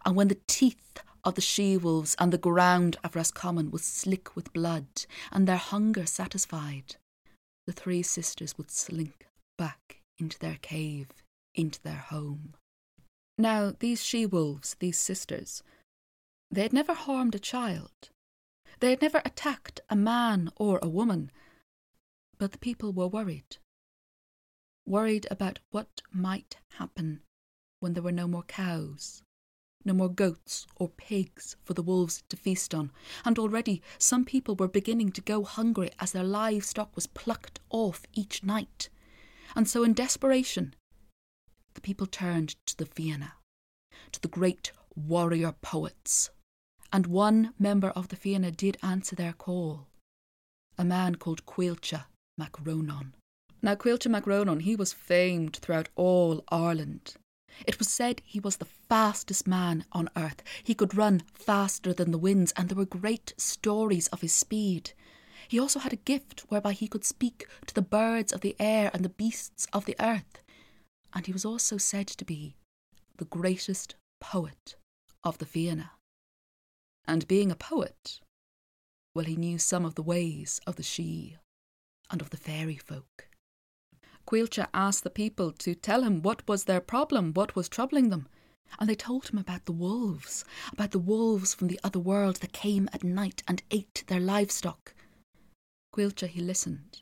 And 0.05 0.15
when 0.15 0.29
the 0.29 0.39
teeth 0.47 1.01
of 1.25 1.35
the 1.35 1.41
she 1.41 1.77
wolves 1.77 2.15
and 2.21 2.33
the 2.33 2.39
ground 2.39 2.97
of 3.03 3.17
Roscommon 3.17 3.73
was 3.73 3.83
slick 3.83 4.37
with 4.37 4.53
blood, 4.53 4.87
and 5.33 5.49
their 5.49 5.57
hunger 5.57 6.07
satisfied, 6.07 6.95
the 7.67 7.73
three 7.73 8.05
sisters 8.05 8.57
would 8.57 8.71
slink 8.71 9.27
back 9.59 10.03
into 10.19 10.39
their 10.39 10.59
cave, 10.63 11.09
into 11.57 11.83
their 11.83 12.05
home. 12.11 12.55
Now, 13.39 13.73
these 13.79 14.05
she 14.05 14.25
wolves, 14.25 14.77
these 14.79 14.99
sisters, 14.99 15.63
they 16.51 16.63
had 16.63 16.73
never 16.73 16.95
harmed 16.95 17.35
a 17.35 17.41
child. 17.41 18.11
They 18.81 18.91
had 18.91 19.03
never 19.03 19.21
attacked 19.25 19.81
a 19.91 19.97
man 19.97 20.51
or 20.57 20.79
a 20.81 20.89
woman. 20.89 21.31
But 22.39 22.53
the 22.53 22.59
people 22.59 22.93
were 22.93 23.09
worried. 23.09 23.57
Worried 24.87 25.27
about 25.31 25.59
what 25.71 26.03
might 26.13 26.59
happen 26.73 27.23
when 27.81 27.95
there 27.95 28.03
were 28.03 28.13
no 28.13 28.29
more 28.29 28.45
cows, 28.45 29.23
no 29.85 29.93
more 29.93 30.09
goats 30.09 30.67
or 30.77 30.89
pigs 30.91 31.57
for 31.65 31.75
the 31.75 31.83
wolves 31.83 32.23
to 32.29 32.37
feast 32.37 32.75
on, 32.75 32.93
and 33.25 33.39
already 33.39 33.83
some 33.99 34.25
people 34.25 34.55
were 34.55 34.69
beginning 34.69 35.11
to 35.13 35.21
go 35.21 35.43
hungry 35.43 35.91
as 35.99 36.13
their 36.13 36.25
livestock 36.25 36.95
was 36.95 37.07
plucked 37.07 37.59
off 37.71 38.03
each 38.15 38.45
night. 38.45 38.89
And 39.57 39.69
so, 39.69 39.83
in 39.83 39.95
desperation, 39.95 40.75
the 41.77 41.81
people 41.81 42.07
turned 42.07 42.57
to 42.67 42.77
the 42.77 42.87
Fianna, 42.87 43.35
to 44.11 44.21
the 44.21 44.29
great 44.29 44.73
warrior 44.97 45.53
poets 45.63 46.31
and 46.93 47.07
one 47.07 47.53
member 47.59 47.91
of 47.91 48.09
the 48.09 48.17
Fianna 48.17 48.51
did 48.51 48.79
answer 48.83 49.15
their 49.15 49.33
call 49.33 49.87
a 50.79 50.85
man 50.85 51.15
called 51.15 51.47
Caoilte 51.47 52.05
MacRonan. 52.39 53.13
Now, 53.63 53.75
Caoilte 53.75 54.11
MacRonan, 54.11 54.61
he 54.61 54.77
was 54.77 54.93
famed 54.93 55.57
throughout 55.57 55.89
all 55.97 56.45
Ireland. 56.49 57.15
It 57.67 57.79
was 57.79 57.89
said 57.89 58.21
he 58.25 58.41
was 58.41 58.57
the 58.57 58.67
fastest 58.67 59.47
man 59.47 59.87
on 59.93 60.11
earth. 60.17 60.43
He 60.63 60.75
could 60.75 60.95
run 60.95 61.23
faster 61.33 61.95
than 61.95 62.11
the 62.11 62.19
winds, 62.19 62.53
and 62.57 62.69
there 62.69 62.77
were 62.77 62.85
great 62.85 63.33
stories 63.39 64.09
of 64.09 64.21
his 64.21 64.35
speed. 64.35 64.93
He 65.49 65.59
also 65.59 65.79
had 65.79 65.95
a 65.95 65.97
gift 65.97 66.45
whereby 66.49 66.73
he 66.73 66.89
could 66.89 67.05
speak 67.05 67.47
to 67.67 67.75
the 67.75 67.81
birds 67.81 68.33
of 68.33 68.43
the 68.43 68.57
air 68.59 68.91
and 68.93 69.03
the 69.05 69.09
beasts 69.09 69.67
of 69.73 69.87
the 69.87 69.97
earth. 69.99 70.43
And 71.17 71.25
he 71.25 71.33
was 71.33 71.47
also 71.47 71.79
said 71.79 72.09
to 72.09 72.27
be 72.27 72.57
the 73.17 73.25
greatest 73.25 73.95
poet 74.21 74.77
of 75.25 75.39
the 75.39 75.47
Fianna. 75.47 75.93
And 77.09 77.27
being 77.27 77.51
a 77.51 77.57
poet, 77.57 78.21
well, 79.15 79.25
he 79.25 79.35
knew 79.35 79.57
some 79.57 79.87
of 79.87 79.95
the 79.95 80.03
ways 80.03 80.61
of 80.67 80.77
the 80.77 80.83
sídhe 80.83 81.39
and 82.11 82.21
of 82.21 82.29
the 82.29 82.37
fairy 82.37 82.77
folk. 82.77 83.29
Caoilte 84.27 84.69
asked 84.75 85.05
the 85.05 85.11
people 85.11 85.53
to 85.53 85.75
tell 85.75 86.03
him 86.03 86.21
what 86.21 86.47
was 86.47 86.65
their 86.65 86.83
problem, 86.83 87.33
what 87.33 87.57
was 87.57 87.67
troubling 87.67 88.11
them. 88.11 88.29
And 88.79 88.87
they 88.87 88.95
told 88.95 89.31
him 89.31 89.39
about 89.39 89.65
the 89.65 89.73
wolves, 89.73 90.45
about 90.71 90.91
the 90.91 90.99
wolves 90.99 91.55
from 91.55 91.69
the 91.69 91.81
other 91.83 91.99
world 91.99 92.37
that 92.37 92.53
came 92.53 92.91
at 92.93 93.03
night 93.03 93.43
and 93.49 93.63
ate 93.71 94.05
their 94.09 94.21
livestock. 94.21 94.93
Caoilte, 95.95 96.29
he 96.29 96.43
listened. 96.43 97.01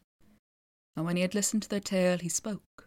And 0.94 1.04
when 1.04 1.16
he 1.16 1.23
had 1.23 1.35
listened 1.35 1.64
to 1.64 1.68
their 1.68 1.80
tale, 1.80 2.18
he 2.18 2.28
spoke. 2.28 2.84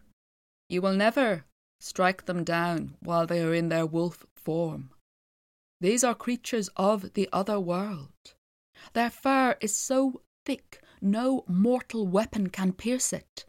You 0.68 0.82
will 0.82 0.94
never 0.94 1.44
strike 1.80 2.26
them 2.26 2.44
down 2.44 2.96
while 3.00 3.26
they 3.26 3.42
are 3.42 3.54
in 3.54 3.68
their 3.68 3.86
wolf 3.86 4.26
form. 4.34 4.90
These 5.80 6.04
are 6.04 6.14
creatures 6.14 6.68
of 6.76 7.14
the 7.14 7.28
other 7.32 7.58
world. 7.58 8.34
Their 8.92 9.10
fur 9.10 9.56
is 9.60 9.76
so 9.76 10.22
thick 10.44 10.82
no 11.00 11.44
mortal 11.46 12.06
weapon 12.06 12.48
can 12.50 12.72
pierce 12.72 13.12
it. 13.12 13.44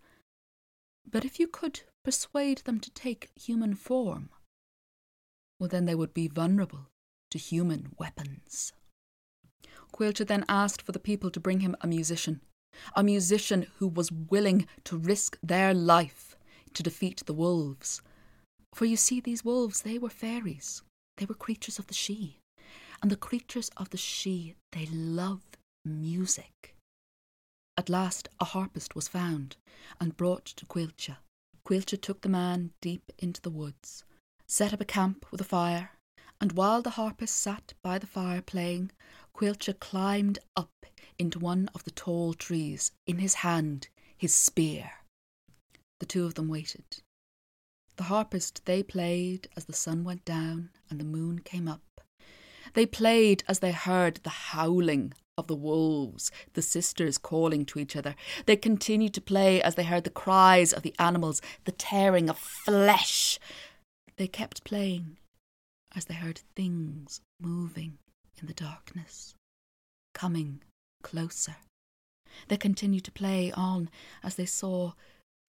But 1.09 1.25
if 1.25 1.39
you 1.39 1.47
could 1.47 1.81
persuade 2.03 2.59
them 2.59 2.79
to 2.79 2.91
take 2.91 3.31
human 3.35 3.75
form, 3.75 4.29
well, 5.59 5.69
then 5.69 5.85
they 5.85 5.95
would 5.95 6.13
be 6.13 6.27
vulnerable 6.27 6.88
to 7.31 7.38
human 7.38 7.93
weapons. 7.97 8.71
Caoilte 9.91 10.25
then 10.25 10.45
asked 10.47 10.83
for 10.83 10.91
the 10.91 10.99
people 10.99 11.31
to 11.31 11.39
bring 11.39 11.61
him 11.61 11.75
a 11.81 11.88
musician, 11.88 12.41
a 12.95 13.03
musician 13.03 13.65
who 13.77 13.88
was 13.88 14.11
willing 14.11 14.67
to 14.85 14.97
risk 14.97 15.38
their 15.41 15.73
life 15.73 16.28
to 16.73 16.83
defeat 16.83 17.23
the 17.25 17.33
wolves. 17.33 18.01
For 18.73 18.85
you 18.85 18.97
see, 18.97 19.19
these 19.19 19.43
wolves, 19.43 19.81
they 19.81 19.97
were 19.97 20.09
fairies. 20.09 20.83
They 21.17 21.25
were 21.25 21.35
creatures 21.35 21.79
of 21.79 21.88
the 21.88 21.93
sídhe. 21.93 22.35
And 23.01 23.09
the 23.09 23.15
creatures 23.15 23.69
of 23.77 23.89
the 23.89 23.97
sídhe, 23.97 24.55
they 24.71 24.85
love 24.88 25.41
music. 25.85 26.75
At 27.77 27.89
last 27.89 28.27
a 28.39 28.45
harpist 28.45 28.93
was 28.95 29.07
found 29.07 29.55
and 29.99 30.17
brought 30.17 30.45
to 30.45 30.65
Caoilte. 30.65 31.15
Caoilte 31.65 32.01
took 32.01 32.21
the 32.21 32.29
man 32.29 32.71
deep 32.81 33.11
into 33.17 33.41
the 33.41 33.49
woods, 33.49 34.03
set 34.47 34.73
up 34.73 34.81
a 34.81 34.85
camp 34.85 35.25
with 35.31 35.39
a 35.39 35.45
fire, 35.45 35.91
and 36.41 36.53
while 36.53 36.81
the 36.81 36.91
harpist 36.91 37.35
sat 37.35 37.73
by 37.81 37.97
the 37.97 38.07
fire 38.07 38.41
playing, 38.41 38.91
Caoilte 39.33 39.79
climbed 39.79 40.39
up 40.55 40.85
into 41.17 41.39
one 41.39 41.69
of 41.73 41.83
the 41.83 41.91
tall 41.91 42.33
trees, 42.33 42.91
in 43.07 43.19
his 43.19 43.35
hand 43.35 43.88
his 44.17 44.35
spear. 44.35 44.91
The 46.00 46.06
two 46.06 46.25
of 46.25 46.36
them 46.36 46.48
waited. 46.48 47.03
The 47.98 48.03
harpist 48.03 48.63
they 48.65 48.82
played 48.82 49.50
as 49.58 49.65
the 49.65 49.74
sun 49.74 50.03
went 50.03 50.24
down 50.24 50.70
and 50.89 51.00
the 51.00 51.06
moon 51.06 51.39
came 51.39 51.68
up. 51.68 51.82
They 52.74 52.86
played 52.86 53.44
as 53.48 53.60
they 53.60 53.72
heard 53.72 54.22
the 54.24 54.29
howling 54.29 55.13
of 55.38 55.48
the 55.48 55.56
wolves, 55.56 56.32
the 56.53 56.62
sisters 56.62 57.18
calling 57.18 57.65
to 57.65 57.79
each 57.79 57.96
other. 57.96 58.15
They 58.46 58.56
continued 58.56 59.13
to 59.15 59.22
play 59.22 59.62
as 59.62 59.75
they 59.75 59.84
heard 59.84 60.03
the 60.03 60.10
cries 60.10 60.72
of 60.72 60.84
the 60.84 60.94
animals, 61.00 61.41
the 61.65 61.72
tearing 61.72 62.29
of 62.29 62.38
flesh. 62.38 63.39
They 64.18 64.27
kept 64.27 64.63
playing 64.63 65.18
as 65.96 66.06
they 66.06 66.13
heard 66.13 66.41
things 66.56 67.22
moving 67.41 67.98
in 68.39 68.48
the 68.48 68.53
darkness, 68.53 69.34
coming 70.13 70.62
closer. 71.03 71.56
They 72.48 72.58
continued 72.58 73.06
to 73.06 73.12
play 73.12 73.51
on 73.51 73.89
as 74.24 74.36
they 74.36 74.46
saw 74.46 74.94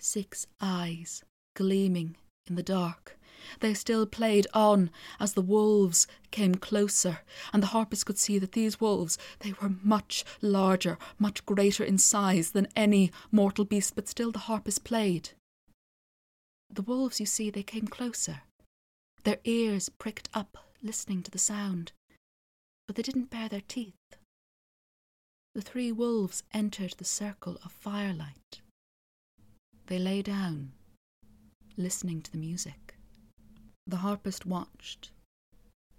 six 0.01 0.47
eyes 0.61 1.23
gleaming 1.55 2.17
in 2.47 2.55
the 2.57 2.63
dark, 2.63 3.19
They 3.61 3.75
still 3.75 4.07
played 4.07 4.47
on 4.55 4.91
as 5.19 5.33
the 5.33 5.43
wolves 5.43 6.07
came 6.31 6.55
closer, 6.55 7.21
and 7.53 7.63
the 7.63 7.69
harpist 7.69 8.07
could 8.07 8.19
see 8.19 8.39
that 8.39 8.53
these 8.53 8.81
wolves, 8.81 9.19
they 9.41 9.53
were 9.61 9.73
much 9.83 10.25
larger, 10.41 10.99
much 11.19 11.45
greater 11.47 11.85
in 11.85 11.99
size 11.99 12.51
than 12.53 12.69
any 12.77 13.11
mortal 13.31 13.65
beast, 13.65 13.95
but 13.95 14.09
still 14.09 14.31
the 14.31 14.41
harpist 14.41 14.85
played. 14.85 15.31
The 16.71 16.83
wolves, 16.83 17.19
you 17.19 17.27
see, 17.27 17.51
they 17.51 17.63
came 17.63 17.89
closer. 17.89 18.43
Their 19.25 19.39
ears 19.45 19.89
pricked 19.89 20.29
up, 20.33 20.57
listening 20.83 21.23
to 21.25 21.31
the 21.31 21.39
sound, 21.39 21.93
but 22.87 22.97
they 22.97 23.03
didn't 23.03 23.31
bare 23.31 23.49
their 23.49 23.63
teeth. 23.67 23.95
The 25.55 25.63
three 25.63 25.91
wolves 25.91 26.45
entered 26.55 26.95
the 26.97 27.05
circle 27.05 27.59
of 27.65 27.73
firelight. 27.73 28.61
They 29.91 29.99
lay 29.99 30.23
down, 30.23 30.71
listening 31.77 32.23
to 32.23 32.31
the 32.31 32.39
music. 32.39 32.95
The 33.89 33.97
harpist 33.97 34.47
watched 34.47 35.11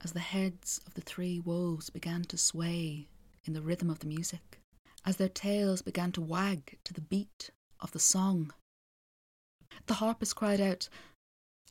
as 0.02 0.14
the 0.14 0.22
heads 0.22 0.80
of 0.88 0.94
the 0.94 1.02
three 1.02 1.42
wolves 1.42 1.90
began 1.90 2.24
to 2.24 2.38
sway 2.38 3.10
in 3.44 3.52
the 3.52 3.62
rhythm 3.62 3.90
of 3.90 4.00
the 4.00 4.08
music, 4.08 4.62
as 5.06 5.18
their 5.18 5.28
tails 5.28 5.82
began 5.82 6.14
to 6.14 6.22
wag 6.22 6.78
to 6.86 6.94
the 6.94 7.02
beat 7.02 7.50
of 7.82 7.92
the 7.92 8.00
song. 8.00 8.54
The 9.88 9.96
harpist 9.96 10.38
cried 10.38 10.62
out, 10.62 10.88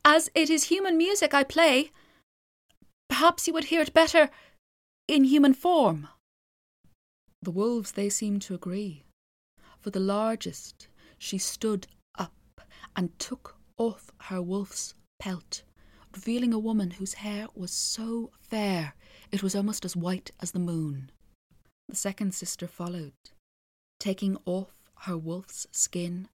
As 0.05 0.29
it 0.35 0.51
is 0.51 0.65
human 0.65 0.99
music 0.99 1.33
I 1.33 1.43
play, 1.43 1.91
perhaps 3.09 3.47
you 3.47 3.55
would 3.55 3.73
hear 3.73 3.81
it 3.81 3.95
better 3.95 4.29
in 5.09 5.25
human 5.25 5.55
form. 5.55 6.07
The 7.41 7.51
wolves, 7.51 7.93
they 7.93 8.11
seemed 8.11 8.43
to 8.43 8.55
agree, 8.55 9.05
for 9.79 9.89
the 9.89 10.01
largest, 10.01 10.87
she 11.17 11.39
stood 11.39 11.87
and 12.97 13.19
took 13.19 13.57
off 13.77 14.11
her 14.23 14.43
wolf's 14.43 14.95
pelt, 15.19 15.63
revealing 16.15 16.53
a 16.53 16.59
woman 16.59 16.93
whose 16.93 17.15
hair 17.15 17.47
was 17.55 17.71
so 17.71 18.31
fair 18.41 18.95
it 19.31 19.43
was 19.43 19.55
almost 19.55 19.85
as 19.85 19.97
white 19.97 20.31
as 20.41 20.53
the 20.53 20.59
moon. 20.59 21.11
The 21.89 21.97
second 21.97 22.35
sister 22.35 22.67
followed, 22.67 23.13
taking 23.99 24.37
off 24.45 24.73
her 25.01 25.17
wolf's 25.17 25.67
skin, 25.73 26.29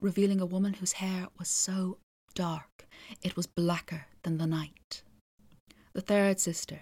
revealing 0.00 0.40
a 0.40 0.46
woman 0.46 0.74
whose 0.74 0.92
hair 0.92 1.28
was 1.38 1.48
so 1.48 1.98
dark 2.34 2.86
it 3.22 3.36
was 3.36 3.46
blacker 3.46 4.06
than 4.22 4.38
the 4.38 4.46
night. 4.46 5.02
The 5.92 6.00
third 6.00 6.40
sister, 6.40 6.80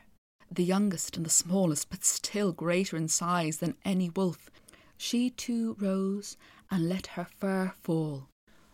the 0.50 0.64
youngest 0.64 1.16
and 1.16 1.26
the 1.26 1.30
smallest, 1.30 1.90
but 1.90 2.04
still 2.04 2.52
greater 2.52 2.96
in 2.96 3.08
size 3.08 3.58
than 3.58 3.76
any 3.84 4.10
wolf, 4.10 4.50
she 4.96 5.30
too 5.30 5.76
rose 5.80 6.36
and 6.70 6.88
let 6.88 7.08
her 7.08 7.26
fur 7.38 7.72
fall, 7.82 8.28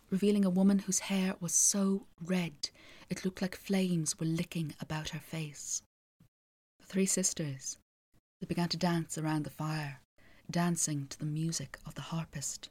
revealing 0.09 0.45
a 0.45 0.49
woman 0.49 0.79
whose 0.79 0.99
hair 0.99 1.35
was 1.39 1.53
so 1.53 2.07
red 2.21 2.69
it 3.09 3.23
looked 3.23 3.41
like 3.41 3.55
flames 3.55 4.19
were 4.19 4.25
licking 4.25 4.75
about 4.81 5.09
her 5.09 5.19
face. 5.19 5.81
The 6.79 6.85
three 6.85 7.05
sisters, 7.05 7.77
they 8.41 8.47
began 8.47 8.67
to 8.69 8.77
dance 8.77 9.17
around 9.17 9.43
the 9.43 9.49
fire, 9.49 10.01
dancing 10.51 11.07
to 11.07 11.17
the 11.19 11.25
music 11.25 11.77
of 11.85 11.95
the 11.95 12.01
harpist. 12.01 12.69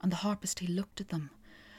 And 0.00 0.10
the 0.10 0.16
harpist, 0.16 0.58
he 0.58 0.66
looked 0.66 1.00
at 1.00 1.10
them. 1.10 1.30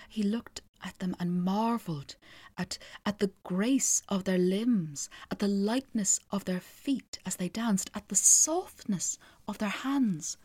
He 0.07 0.23
looked 0.23 0.61
at 0.81 0.97
them 0.99 1.15
and 1.19 1.43
marvelled 1.43 2.15
at, 2.57 2.77
at 3.05 3.19
the 3.19 3.31
grace 3.43 4.01
of 4.07 4.23
their 4.23 4.37
limbs, 4.37 5.09
at 5.29 5.39
the 5.39 5.47
lightness 5.47 6.21
of 6.31 6.45
their 6.45 6.61
feet 6.61 7.19
as 7.25 7.35
they 7.35 7.49
danced, 7.49 7.91
at 7.93 8.07
the 8.07 8.15
softness 8.15 9.17
of 9.45 9.57
their 9.57 9.69
hands. 9.69 10.37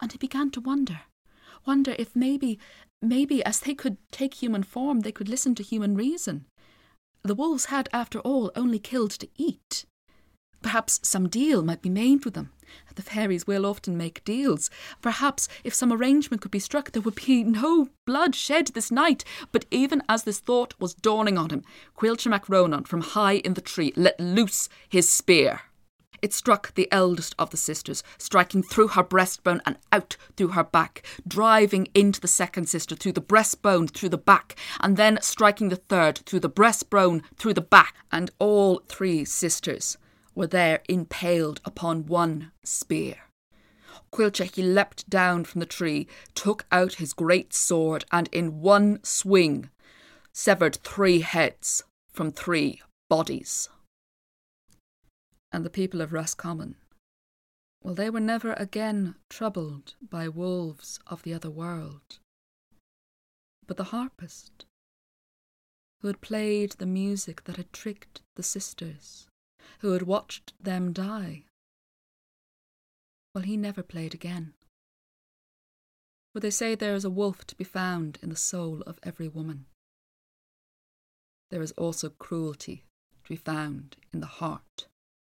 And 0.00 0.10
he 0.10 0.18
began 0.18 0.50
to 0.50 0.60
wonder 0.60 1.02
wonder 1.66 1.94
if 1.98 2.14
maybe, 2.14 2.58
maybe 3.02 3.44
as 3.44 3.60
they 3.60 3.74
could 3.74 3.96
take 4.10 4.34
human 4.34 4.62
form, 4.62 5.00
they 5.00 5.12
could 5.12 5.28
listen 5.28 5.54
to 5.56 5.62
human 5.62 5.94
reason. 5.94 6.46
The 7.22 7.34
wolves 7.34 7.66
had, 7.66 7.88
after 7.92 8.20
all, 8.20 8.52
only 8.54 8.78
killed 8.78 9.10
to 9.12 9.28
eat. 9.36 9.84
Perhaps 10.62 11.00
some 11.02 11.28
deal 11.28 11.62
might 11.62 11.82
be 11.82 11.90
made 11.90 12.24
with 12.24 12.34
them. 12.34 12.50
The 12.94 13.02
fairies 13.02 13.46
will 13.46 13.66
often 13.66 13.96
make 13.96 14.24
deals. 14.24 14.70
Perhaps 15.00 15.48
if 15.62 15.74
some 15.74 15.92
arrangement 15.92 16.40
could 16.40 16.50
be 16.50 16.58
struck, 16.58 16.90
there 16.92 17.02
would 17.02 17.14
be 17.14 17.44
no 17.44 17.88
blood 18.06 18.34
shed 18.34 18.68
this 18.68 18.90
night. 18.90 19.24
But 19.52 19.66
even 19.70 20.02
as 20.08 20.24
this 20.24 20.40
thought 20.40 20.74
was 20.80 20.94
dawning 20.94 21.38
on 21.38 21.50
him, 21.50 21.62
Caoilte 21.96 22.28
mac 22.28 22.48
Ronan 22.48 22.84
from 22.84 23.02
high 23.02 23.34
in 23.34 23.54
the 23.54 23.60
tree 23.60 23.92
let 23.96 24.18
loose 24.18 24.68
his 24.88 25.08
spear. 25.08 25.62
It 26.26 26.32
struck 26.32 26.74
the 26.74 26.88
eldest 26.90 27.36
of 27.38 27.50
the 27.50 27.56
sisters, 27.56 28.02
striking 28.18 28.60
through 28.60 28.88
her 28.88 29.04
breastbone 29.04 29.60
and 29.64 29.78
out 29.92 30.16
through 30.36 30.48
her 30.48 30.64
back, 30.64 31.06
driving 31.24 31.86
into 31.94 32.20
the 32.20 32.26
second 32.26 32.68
sister 32.68 32.96
through 32.96 33.12
the 33.12 33.22
breastbone, 33.22 33.88
through 33.88 34.08
the 34.08 34.18
back, 34.18 34.56
and 34.80 34.96
then 34.96 35.20
striking 35.22 35.68
the 35.68 35.76
third 35.76 36.18
through 36.26 36.40
the 36.40 36.50
breastbone, 36.50 37.22
through 37.36 37.54
the 37.54 37.60
back, 37.60 37.94
and 38.10 38.32
all 38.40 38.82
three 38.88 39.24
sisters 39.24 39.98
were 40.34 40.48
there 40.48 40.80
impaled 40.88 41.60
upon 41.64 42.06
one 42.06 42.50
spear. 42.64 43.18
Caoilte 44.10 44.52
he 44.52 44.64
leapt 44.64 45.08
down 45.08 45.44
from 45.44 45.60
the 45.60 45.64
tree, 45.64 46.08
took 46.34 46.66
out 46.72 46.94
his 46.94 47.12
great 47.12 47.54
sword, 47.54 48.04
and 48.10 48.28
in 48.32 48.60
one 48.60 48.98
swing 49.04 49.70
severed 50.32 50.74
three 50.82 51.20
heads 51.20 51.84
from 52.12 52.32
three 52.32 52.82
bodies 53.08 53.68
and 55.56 55.64
the 55.64 55.70
people 55.70 56.02
of 56.02 56.12
Roscommon. 56.12 56.74
Well, 57.82 57.94
they 57.94 58.10
were 58.10 58.20
never 58.20 58.52
again 58.52 59.14
troubled 59.30 59.94
by 60.02 60.28
wolves 60.28 61.00
of 61.06 61.22
the 61.22 61.32
other 61.32 61.48
world. 61.48 62.18
But 63.66 63.78
the 63.78 63.84
harpist, 63.84 64.66
who 66.02 66.08
had 66.08 66.20
played 66.20 66.72
the 66.72 66.84
music 66.84 67.44
that 67.44 67.56
had 67.56 67.72
tricked 67.72 68.20
the 68.34 68.42
sisters, 68.42 69.28
who 69.78 69.92
had 69.92 70.02
watched 70.02 70.52
them 70.62 70.92
die, 70.92 71.44
well, 73.34 73.44
he 73.44 73.56
never 73.56 73.82
played 73.82 74.12
again. 74.12 74.52
For 76.34 76.40
they 76.40 76.50
say 76.50 76.74
there 76.74 76.94
is 76.94 77.06
a 77.06 77.08
wolf 77.08 77.46
to 77.46 77.56
be 77.56 77.64
found 77.64 78.18
in 78.20 78.28
the 78.28 78.36
soul 78.36 78.82
of 78.82 78.98
every 79.02 79.28
woman. 79.28 79.64
There 81.50 81.62
is 81.62 81.72
also 81.72 82.10
cruelty 82.10 82.84
to 83.24 83.28
be 83.30 83.36
found 83.36 83.96
in 84.12 84.20
the 84.20 84.26
heart 84.26 84.88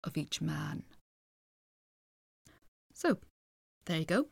of 0.07 0.17
each 0.17 0.41
man. 0.41 0.85
So, 2.95 3.19
there 3.85 3.99
you 3.99 4.07
go. 4.07 4.29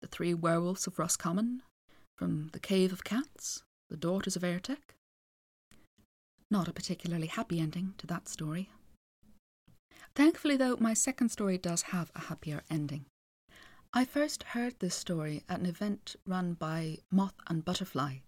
The 0.00 0.06
three 0.08 0.34
werewolves 0.34 0.86
of 0.86 0.98
Roscommon 0.98 1.62
from 2.16 2.50
the 2.52 2.60
Cave 2.60 2.92
of 2.92 3.04
Cats, 3.04 3.64
the 3.90 3.96
Daughters 3.96 4.36
of 4.36 4.42
Airitech. 4.42 4.94
Not 6.50 6.68
a 6.68 6.72
particularly 6.72 7.26
happy 7.26 7.58
ending 7.58 7.94
to 7.98 8.06
that 8.06 8.28
story. 8.28 8.70
Thankfully, 10.14 10.56
though, 10.56 10.76
my 10.78 10.94
second 10.94 11.30
story 11.30 11.58
does 11.58 11.82
have 11.82 12.12
a 12.14 12.20
happier 12.20 12.62
ending. 12.70 13.06
I 13.92 14.04
first 14.04 14.42
heard 14.42 14.78
this 14.78 14.94
story 14.94 15.42
at 15.48 15.58
an 15.58 15.66
event 15.66 16.14
run 16.26 16.54
by 16.54 16.98
Moth 17.10 17.34
and 17.48 17.64
Butterfly 17.64 18.18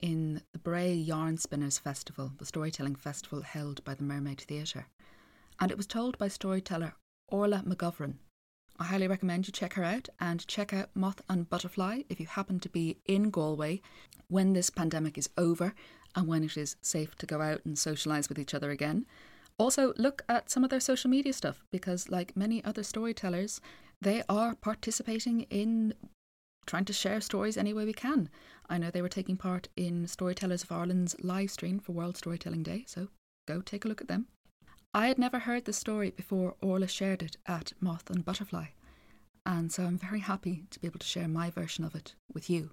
in 0.00 0.42
the 0.52 0.58
Bray 0.58 0.92
Yarn 0.92 1.38
Spinners 1.38 1.78
Festival, 1.78 2.32
the 2.38 2.44
storytelling 2.44 2.96
festival 2.96 3.42
held 3.42 3.84
by 3.84 3.94
the 3.94 4.02
Mermaid 4.02 4.40
Theatre 4.40 4.86
and 5.60 5.70
it 5.70 5.76
was 5.76 5.86
told 5.86 6.18
by 6.18 6.28
storyteller 6.28 6.94
Orla 7.28 7.62
McGovern. 7.66 8.14
I 8.78 8.84
highly 8.84 9.06
recommend 9.06 9.46
you 9.46 9.52
check 9.52 9.74
her 9.74 9.84
out 9.84 10.08
and 10.18 10.46
check 10.46 10.72
out 10.72 10.90
Moth 10.94 11.22
and 11.28 11.48
Butterfly 11.48 12.02
if 12.08 12.18
you 12.18 12.26
happen 12.26 12.58
to 12.60 12.68
be 12.68 12.98
in 13.06 13.30
Galway 13.30 13.80
when 14.28 14.52
this 14.54 14.70
pandemic 14.70 15.16
is 15.18 15.28
over 15.36 15.74
and 16.16 16.26
when 16.26 16.42
it 16.42 16.56
is 16.56 16.76
safe 16.82 17.16
to 17.16 17.26
go 17.26 17.40
out 17.40 17.64
and 17.64 17.76
socialise 17.76 18.28
with 18.28 18.38
each 18.38 18.54
other 18.54 18.70
again. 18.70 19.06
Also, 19.58 19.92
look 19.96 20.24
at 20.28 20.50
some 20.50 20.64
of 20.64 20.70
their 20.70 20.80
social 20.80 21.10
media 21.10 21.32
stuff 21.32 21.62
because, 21.70 22.08
like 22.08 22.36
many 22.36 22.64
other 22.64 22.82
storytellers, 22.82 23.60
they 24.00 24.22
are 24.28 24.54
participating 24.54 25.42
in 25.42 25.94
trying 26.66 26.84
to 26.84 26.92
share 26.92 27.20
stories 27.20 27.56
any 27.56 27.72
way 27.72 27.84
we 27.84 27.92
can. 27.92 28.28
I 28.68 28.78
know 28.78 28.90
they 28.90 29.02
were 29.02 29.08
taking 29.08 29.36
part 29.36 29.68
in 29.76 30.06
Storytellers 30.06 30.62
of 30.62 30.72
Ireland's 30.72 31.16
live 31.22 31.50
stream 31.50 31.78
for 31.78 31.92
World 31.92 32.16
Storytelling 32.16 32.62
Day, 32.62 32.84
so 32.86 33.08
go 33.46 33.60
take 33.60 33.84
a 33.84 33.88
look 33.88 34.00
at 34.00 34.08
them. 34.08 34.26
I 34.94 35.08
had 35.08 35.18
never 35.18 35.38
heard 35.38 35.64
the 35.64 35.72
story 35.72 36.10
before 36.10 36.56
Orla 36.60 36.86
shared 36.86 37.22
it 37.22 37.38
at 37.46 37.72
Moth 37.80 38.10
and 38.10 38.24
Butterfly, 38.24 38.66
and 39.46 39.72
so 39.72 39.84
I'm 39.84 39.96
very 39.96 40.20
happy 40.20 40.64
to 40.70 40.78
be 40.78 40.86
able 40.86 40.98
to 40.98 41.06
share 41.06 41.28
my 41.28 41.48
version 41.48 41.84
of 41.84 41.94
it 41.94 42.14
with 42.32 42.50
you. 42.50 42.70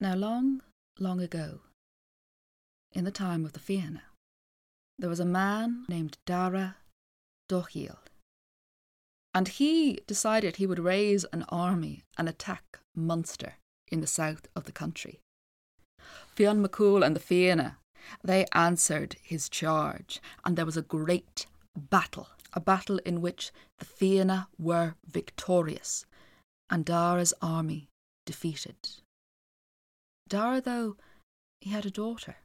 Now, 0.00 0.14
long, 0.14 0.62
long 0.98 1.20
ago, 1.20 1.60
in 2.92 3.04
the 3.04 3.10
time 3.10 3.44
of 3.44 3.52
the 3.52 3.60
Fianna, 3.60 4.04
there 4.98 5.10
was 5.10 5.20
a 5.20 5.26
man 5.26 5.84
named 5.86 6.16
Dara 6.24 6.76
Dóchíal, 7.50 7.98
and 9.34 9.48
he 9.48 10.00
decided 10.06 10.56
he 10.56 10.66
would 10.66 10.78
raise 10.78 11.24
an 11.24 11.44
army 11.50 12.04
and 12.16 12.26
attack 12.26 12.78
Munster 12.94 13.56
in 13.92 14.00
the 14.00 14.06
south 14.06 14.48
of 14.56 14.64
the 14.64 14.72
country. 14.72 15.20
Fionn 16.34 16.64
McCool 16.64 17.04
and 17.04 17.14
the 17.14 17.20
Fianna 17.20 17.76
they 18.22 18.46
answered 18.52 19.16
his 19.22 19.48
charge, 19.48 20.20
and 20.44 20.56
there 20.56 20.66
was 20.66 20.76
a 20.76 20.82
great 20.82 21.46
battle, 21.76 22.28
a 22.52 22.60
battle 22.60 22.98
in 22.98 23.20
which 23.20 23.52
the 23.78 23.84
Fianna 23.84 24.48
were 24.58 24.94
victorious, 25.06 26.06
and 26.70 26.84
Dara's 26.84 27.34
army 27.42 27.88
defeated. 28.24 28.76
Dara, 30.28 30.60
though, 30.60 30.96
he 31.60 31.70
had 31.70 31.86
a 31.86 31.90
daughter, 31.90 32.36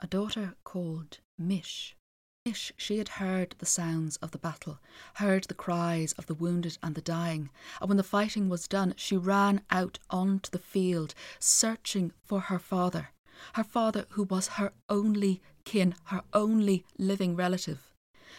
a 0.00 0.06
daughter 0.06 0.54
called 0.64 1.18
Mish. 1.38 1.96
Mish, 2.44 2.72
she 2.76 2.98
had 2.98 3.08
heard 3.08 3.54
the 3.58 3.66
sounds 3.66 4.16
of 4.18 4.32
the 4.32 4.38
battle, 4.38 4.78
heard 5.14 5.44
the 5.44 5.54
cries 5.54 6.12
of 6.12 6.26
the 6.26 6.34
wounded 6.34 6.76
and 6.82 6.94
the 6.94 7.00
dying, 7.00 7.48
and 7.80 7.88
when 7.88 7.96
the 7.96 8.02
fighting 8.02 8.50
was 8.50 8.68
done, 8.68 8.92
she 8.98 9.16
ran 9.16 9.62
out 9.70 9.98
onto 10.10 10.50
the 10.50 10.58
field, 10.58 11.14
searching 11.38 12.12
for 12.22 12.40
her 12.40 12.58
father, 12.58 13.13
her 13.54 13.64
father 13.64 14.06
who 14.10 14.24
was 14.24 14.48
her 14.48 14.72
only 14.88 15.40
kin, 15.64 15.94
her 16.04 16.22
only 16.32 16.84
living 16.98 17.36
relative. 17.36 17.92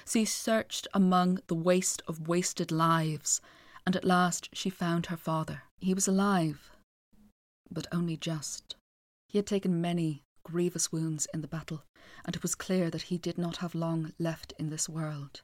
She 0.07 0.25
searched 0.25 0.87
among 0.93 1.39
the 1.47 1.55
waste 1.55 2.01
of 2.07 2.27
wasted 2.27 2.71
lives, 2.71 3.41
and 3.85 3.95
at 3.95 4.05
last 4.05 4.49
she 4.53 4.69
found 4.69 5.07
her 5.07 5.17
father. 5.17 5.63
He 5.79 5.93
was 5.93 6.07
alive, 6.07 6.71
but 7.71 7.87
only 7.91 8.17
just. 8.17 8.75
He 9.27 9.37
had 9.37 9.47
taken 9.47 9.81
many 9.81 10.23
grievous 10.43 10.91
wounds 10.91 11.27
in 11.33 11.41
the 11.41 11.47
battle, 11.47 11.83
and 12.23 12.35
it 12.35 12.41
was 12.41 12.55
clear 12.55 12.89
that 12.89 13.03
he 13.03 13.17
did 13.17 13.37
not 13.37 13.57
have 13.57 13.75
long 13.75 14.13
left 14.19 14.53
in 14.59 14.69
this 14.69 14.87
world. 14.87 15.41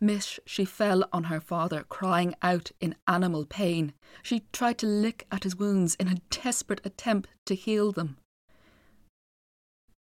Mish, 0.00 0.40
she 0.44 0.64
fell 0.64 1.08
on 1.12 1.24
her 1.24 1.40
father, 1.40 1.84
crying 1.88 2.34
out 2.42 2.72
in 2.80 2.96
animal 3.06 3.46
pain. 3.46 3.92
She 4.22 4.44
tried 4.52 4.78
to 4.78 4.86
lick 4.86 5.26
at 5.30 5.44
his 5.44 5.56
wounds 5.56 5.94
in 5.94 6.08
a 6.08 6.20
desperate 6.30 6.80
attempt 6.84 7.28
to 7.46 7.54
heal 7.54 7.92
them. 7.92 8.18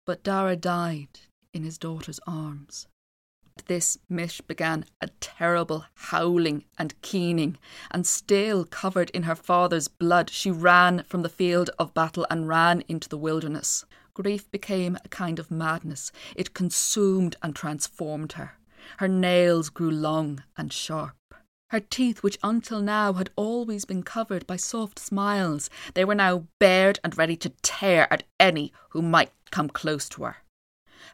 But 0.05 0.25
Dara 0.25 0.57
died 0.57 1.21
in 1.53 1.62
his 1.62 1.79
daughter's 1.79 2.19
arms. 2.27 2.88
At 3.57 3.67
this, 3.67 3.99
Mish 4.09 4.41
began 4.41 4.85
a 5.01 5.09
terrible 5.21 5.85
howling 5.95 6.65
and 6.79 7.01
keening, 7.03 7.59
and 7.91 8.07
still 8.07 8.65
covered 8.65 9.11
in 9.11 9.25
her 9.25 9.37
father's 9.37 9.88
blood, 9.88 10.31
she 10.31 10.51
ran 10.51 11.05
from 11.05 11.23
the 11.23 11.29
field 11.29 11.71
of 11.79 11.95
battle 11.95 12.27
and 12.31 12.49
ran 12.49 12.83
into 12.88 13.09
the 13.09 13.19
wilderness. 13.19 13.85
Grief 14.15 14.51
became 14.51 14.99
a 15.05 15.09
kind 15.09 15.38
of 15.38 15.51
madness. 15.51 16.11
It 16.35 16.55
consumed 16.55 17.37
and 17.43 17.55
transformed 17.55 18.33
her. 18.33 18.53
Her 18.99 19.09
nails 19.09 19.69
grew 19.71 19.91
long 19.91 20.43
and 20.57 20.73
sharp. 20.73 21.15
Her 21.73 21.81
teeth, 21.81 22.23
which 22.23 22.39
until 22.43 22.83
now 22.83 23.15
had 23.15 23.31
always 23.35 23.87
been 23.87 24.03
covered 24.03 24.47
by 24.47 24.59
soft 24.59 24.99
smiles, 24.99 25.71
they 25.95 26.05
were 26.05 26.15
now 26.15 26.47
bared 26.61 27.01
and 27.03 27.17
ready 27.17 27.35
to 27.37 27.49
tear 27.63 28.07
at 28.13 28.25
any 28.39 28.75
who 28.91 29.01
might 29.01 29.33
come 29.51 29.71
close 29.71 30.07
to 30.11 30.25
her. 30.25 30.37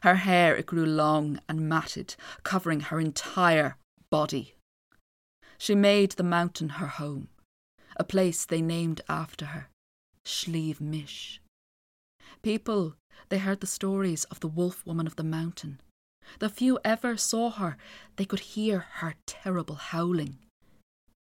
Her 0.03 0.15
hair 0.15 0.57
it 0.57 0.65
grew 0.65 0.85
long 0.85 1.39
and 1.47 1.69
matted, 1.69 2.17
covering 2.43 2.81
her 2.81 2.99
entire 2.99 3.77
body. 4.11 4.55
She 5.57 5.75
made 5.75 6.11
the 6.11 6.23
mountain 6.23 6.67
her 6.71 6.87
home, 6.87 7.29
a 7.95 8.03
place 8.03 8.43
they 8.43 8.61
named 8.61 8.99
after 9.07 9.45
her, 9.45 9.69
Slieve 10.25 10.81
Mish. 10.81 11.39
People, 12.41 12.95
they 13.29 13.37
heard 13.37 13.61
the 13.61 13.65
stories 13.65 14.25
of 14.25 14.41
the 14.41 14.49
wolf 14.49 14.85
woman 14.85 15.07
of 15.07 15.15
the 15.15 15.23
mountain. 15.23 15.79
The 16.39 16.49
few 16.49 16.79
ever 16.83 17.15
saw 17.15 17.49
her, 17.49 17.77
they 18.17 18.25
could 18.25 18.41
hear 18.41 18.87
her 18.95 19.15
terrible 19.25 19.75
howling. 19.75 20.37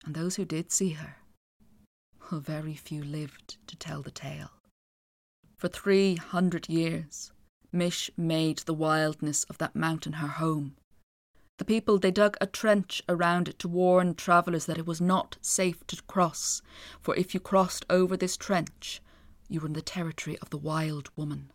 And 0.06 0.16
those 0.16 0.36
who 0.36 0.46
did 0.46 0.72
see 0.72 0.92
her, 0.92 1.18
well, 2.32 2.42
very 2.42 2.76
few 2.76 3.04
lived 3.04 3.58
to 3.68 3.76
tell 3.76 4.02
the 4.02 4.12
tale. 4.12 4.52
For 5.56 5.68
three 5.68 6.16
hundred 6.16 6.68
years, 6.68 7.32
Mish 7.72 8.10
made 8.18 8.60
the 8.60 8.74
wildness 8.74 9.46
of 9.46 9.58
that 9.60 9.76
mountain 9.76 10.14
her 10.14 10.28
home. 10.28 10.76
The 11.58 11.66
people, 11.66 12.00
they 12.00 12.12
dug 12.12 12.36
a 12.42 12.48
trench 12.48 13.02
around 13.08 13.48
it 13.48 13.60
to 13.60 13.68
warn 13.68 14.16
travellers 14.16 14.66
that 14.66 14.78
it 14.78 14.86
was 14.86 15.00
not 15.00 15.38
safe 15.42 15.86
to 15.88 16.02
cross, 16.04 16.62
for 17.00 17.16
if 17.16 17.34
you 17.34 17.40
crossed 17.40 17.86
over 17.90 18.18
this 18.18 18.36
trench, 18.36 19.02
you 19.48 19.60
were 19.60 19.68
in 19.68 19.74
the 19.74 19.82
territory 19.82 20.38
of 20.40 20.50
the 20.50 20.58
wild 20.58 21.10
woman. 21.16 21.52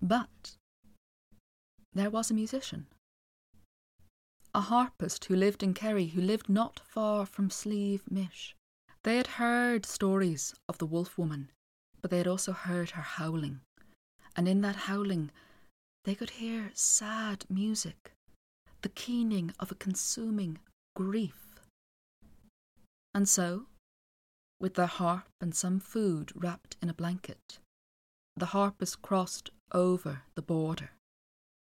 But 0.00 0.56
there 1.92 2.10
was 2.10 2.30
a 2.30 2.34
musician, 2.34 2.86
a 4.54 4.60
harpist 4.60 5.24
who 5.24 5.36
lived 5.36 5.62
in 5.62 5.72
Kerry, 5.72 6.08
who 6.08 6.20
lived 6.20 6.48
not 6.48 6.80
far 6.80 7.24
from 7.24 7.48
Slieve 7.48 8.10
Mish. 8.10 8.54
They 9.02 9.16
had 9.16 9.26
heard 9.26 9.86
stories 9.86 10.54
of 10.68 10.78
the 10.78 10.86
wolf 10.86 11.16
woman, 11.16 11.50
but 12.00 12.10
they 12.10 12.18
had 12.18 12.26
also 12.26 12.52
heard 12.52 12.90
her 12.90 13.02
howling, 13.02 13.60
and 14.36 14.46
in 14.46 14.60
that 14.60 14.76
howling 14.76 15.30
they 16.04 16.14
could 16.14 16.30
hear 16.30 16.70
sad 16.74 17.46
music, 17.48 18.12
the 18.82 18.90
keening 18.90 19.54
of 19.58 19.70
a 19.72 19.76
consuming 19.76 20.58
grief. 20.94 21.60
And 23.14 23.28
so, 23.28 23.66
with 24.60 24.74
their 24.74 24.86
harp 24.86 25.28
and 25.40 25.54
some 25.54 25.80
food 25.80 26.32
wrapped 26.34 26.76
in 26.82 26.90
a 26.90 26.94
blanket, 26.94 27.58
the 28.36 28.46
harpist 28.46 29.02
crossed 29.02 29.50
over 29.72 30.22
the 30.34 30.42
border 30.42 30.90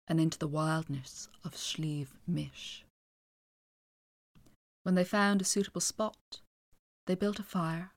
and 0.07 0.21
into 0.21 0.39
the 0.39 0.49
wildness 0.49 1.29
of 1.45 1.57
Slieve 1.57 2.15
Mish. 2.27 2.85
When 4.83 4.95
they 4.95 5.05
found 5.05 5.41
a 5.41 5.45
suitable 5.45 5.81
spot, 5.81 6.41
they 7.07 7.15
built 7.15 7.39
a 7.39 7.43
fire, 7.43 7.93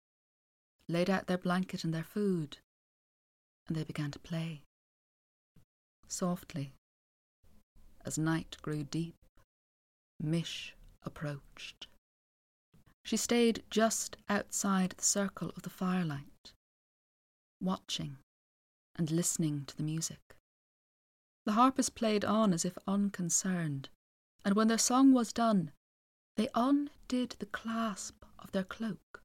laid 0.88 1.10
out 1.10 1.28
their 1.28 1.38
blanket 1.38 1.84
and 1.84 1.94
their 1.94 2.04
food, 2.04 2.60
and 3.68 3.76
they 3.76 3.84
began 3.84 4.12
to 4.12 4.20
play 4.20 4.62
softly. 6.08 6.72
As 8.06 8.18
night 8.18 8.56
grew 8.62 8.84
deep, 8.84 9.16
Mish 10.20 10.74
approached. 11.04 11.88
She 13.04 13.18
stayed 13.18 13.64
just 13.70 14.18
outside 14.30 14.92
the 14.92 15.04
circle 15.04 15.52
of 15.56 15.64
the 15.64 15.70
firelight, 15.70 16.54
watching 17.62 18.18
and 18.96 19.12
listening 19.12 19.66
to 19.68 19.76
the 19.76 19.84
music. 19.84 20.37
The 21.48 21.54
harpers 21.54 21.90
played 21.90 22.26
on 22.26 22.52
as 22.52 22.66
if 22.66 22.78
unconcerned, 22.86 23.88
and 24.44 24.54
when 24.54 24.68
their 24.68 24.78
song 24.78 25.14
was 25.14 25.32
done, 25.32 25.72
they 26.36 26.50
undid 26.54 27.38
the 27.40 27.46
clasp 27.46 28.26
of 28.38 28.52
their 28.52 28.66
cloak, 28.66 29.24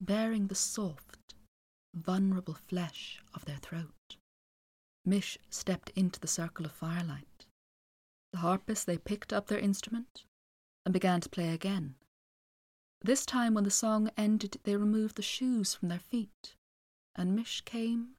baring 0.00 0.46
the 0.46 0.54
soft, 0.54 1.34
vulnerable 1.94 2.54
flesh 2.54 3.22
of 3.34 3.44
their 3.44 3.58
throat. 3.58 4.16
Mish 5.04 5.36
stepped 5.50 5.90
into 5.90 6.18
the 6.18 6.26
circle 6.26 6.64
of 6.64 6.72
firelight. 6.72 7.44
The 8.32 8.38
harpists 8.38 8.86
they 8.86 8.96
picked 8.96 9.30
up 9.30 9.48
their 9.48 9.58
instrument 9.58 10.24
and 10.86 10.94
began 10.94 11.20
to 11.20 11.28
play 11.28 11.50
again. 11.50 11.96
This 13.02 13.26
time, 13.26 13.52
when 13.52 13.64
the 13.64 13.70
song 13.70 14.10
ended, 14.16 14.58
they 14.64 14.74
removed 14.74 15.16
the 15.16 15.22
shoes 15.22 15.74
from 15.74 15.88
their 15.90 15.98
feet, 15.98 16.56
and 17.14 17.36
Mish 17.36 17.60
came 17.60 18.16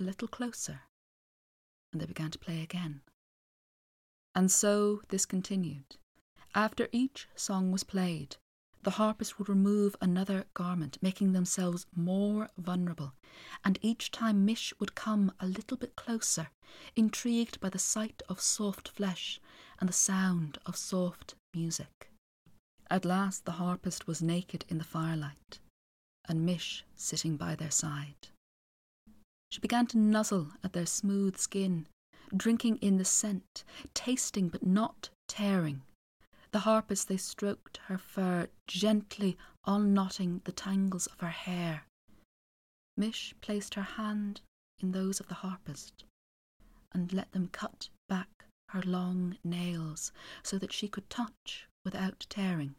a 0.00 0.02
little 0.02 0.28
closer, 0.28 0.84
and 1.94 2.02
they 2.02 2.06
began 2.06 2.30
to 2.32 2.38
play 2.38 2.60
again. 2.60 3.00
And 4.34 4.50
so 4.50 5.00
this 5.08 5.24
continued. 5.24 5.96
After 6.54 6.88
each 6.90 7.28
song 7.36 7.70
was 7.70 7.84
played, 7.84 8.36
the 8.82 8.92
harpists 8.92 9.38
would 9.38 9.48
remove 9.48 9.96
another 10.00 10.44
garment, 10.52 10.98
making 11.00 11.32
themselves 11.32 11.86
more 11.94 12.50
vulnerable, 12.58 13.14
and 13.64 13.78
each 13.80 14.10
time 14.10 14.44
Mish 14.44 14.74
would 14.78 14.96
come 14.96 15.32
a 15.38 15.46
little 15.46 15.76
bit 15.76 15.96
closer, 15.96 16.48
intrigued 16.96 17.60
by 17.60 17.70
the 17.70 17.78
sight 17.78 18.22
of 18.28 18.40
soft 18.40 18.88
flesh 18.88 19.40
and 19.80 19.88
the 19.88 19.94
sound 19.94 20.58
of 20.66 20.76
soft 20.76 21.36
music. 21.54 22.10
At 22.90 23.04
last 23.04 23.44
the 23.44 23.52
harpist 23.52 24.06
was 24.06 24.20
naked 24.20 24.64
in 24.68 24.78
the 24.78 24.84
firelight, 24.84 25.60
and 26.28 26.44
Mish 26.44 26.84
sitting 26.96 27.36
by 27.36 27.54
their 27.54 27.70
side. 27.70 28.28
She 29.54 29.60
began 29.60 29.86
to 29.86 29.98
nuzzle 29.98 30.50
at 30.64 30.72
their 30.72 30.84
smooth 30.84 31.36
skin, 31.36 31.86
drinking 32.36 32.78
in 32.78 32.96
the 32.96 33.04
scent, 33.04 33.62
tasting 33.94 34.48
but 34.48 34.66
not 34.66 35.10
tearing 35.28 35.82
the 36.50 36.66
harpist 36.66 37.06
they 37.06 37.16
stroked 37.16 37.76
her 37.86 37.96
fur, 37.96 38.48
gently 38.66 39.38
unknotting 39.64 40.40
the 40.42 40.50
tangles 40.50 41.06
of 41.06 41.20
her 41.20 41.30
hair. 41.30 41.84
Mish 42.96 43.32
placed 43.40 43.74
her 43.74 43.82
hand 43.82 44.40
in 44.80 44.90
those 44.90 45.20
of 45.20 45.28
the 45.28 45.34
harpist 45.34 46.02
and 46.90 47.12
let 47.12 47.30
them 47.30 47.46
cut 47.46 47.90
back 48.08 48.46
her 48.70 48.82
long 48.82 49.38
nails 49.44 50.10
so 50.42 50.58
that 50.58 50.72
she 50.72 50.88
could 50.88 51.08
touch 51.08 51.68
without 51.84 52.26
tearing. 52.28 52.74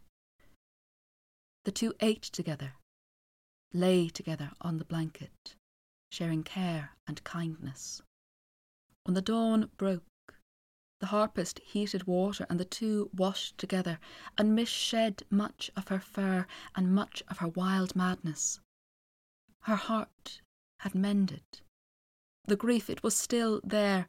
The 1.64 1.72
two 1.72 1.94
ate 2.02 2.24
together, 2.24 2.74
lay 3.72 4.10
together 4.10 4.52
on 4.60 4.78
the 4.78 4.84
blanket, 4.84 5.56
sharing 6.16 6.44
care 6.44 6.92
and 7.06 7.22
kindness. 7.26 8.02
When 9.04 9.16
the 9.16 9.22
dawn 9.22 9.70
broke, 9.76 10.04
the 11.02 11.08
harpist 11.08 11.60
heated 11.60 12.08
water, 12.08 12.46
and 12.50 12.58
the 12.58 12.64
two 12.64 13.10
washed 13.14 13.58
together, 13.58 14.00
and 14.38 14.56
Mish 14.56 14.72
shed 14.72 15.24
much 15.30 15.70
of 15.76 15.90
her 15.90 16.00
fur 16.00 16.48
and 16.74 16.96
much 16.96 17.22
of 17.28 17.40
her 17.40 17.50
wild 17.50 17.98
madness. 17.98 18.62
Her 19.64 19.76
heart 19.76 20.40
had 20.80 20.96
mended. 20.96 21.44
The 22.46 22.56
grief, 22.56 22.90
it 22.90 23.04
was 23.04 23.18
still 23.18 23.60
there, 23.62 24.08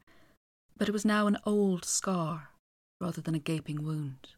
but 0.76 0.88
it 0.88 0.92
was 0.92 1.04
now 1.04 1.26
an 1.26 1.38
old 1.44 1.84
scar 1.84 2.50
rather 3.00 3.20
than 3.20 3.34
a 3.34 3.40
gaping 3.40 3.82
wound. 3.82 4.28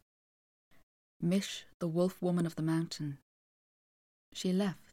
Mish, 1.21 1.67
the 1.81 1.89
wolf 1.89 2.23
woman 2.23 2.47
of 2.47 2.55
the 2.55 2.63
mountain, 2.63 3.19
she 4.33 4.55
left, 4.55 4.88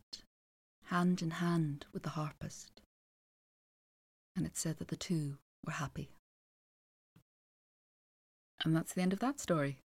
hand 0.86 1.21
in 1.21 1.32
hand 1.32 1.86
with 1.93 2.04
the 2.04 2.12
harpist, 2.12 2.82
and 4.36 4.45
it 4.45 4.58
said 4.58 4.78
that 4.78 4.89
the 4.89 4.95
two 4.95 5.38
were 5.65 5.74
happy. 5.74 6.10
And 8.63 8.76
that's 8.76 8.93
the 8.93 9.02
end 9.02 9.13
of 9.13 9.19
that 9.19 9.39
story. 9.39 9.78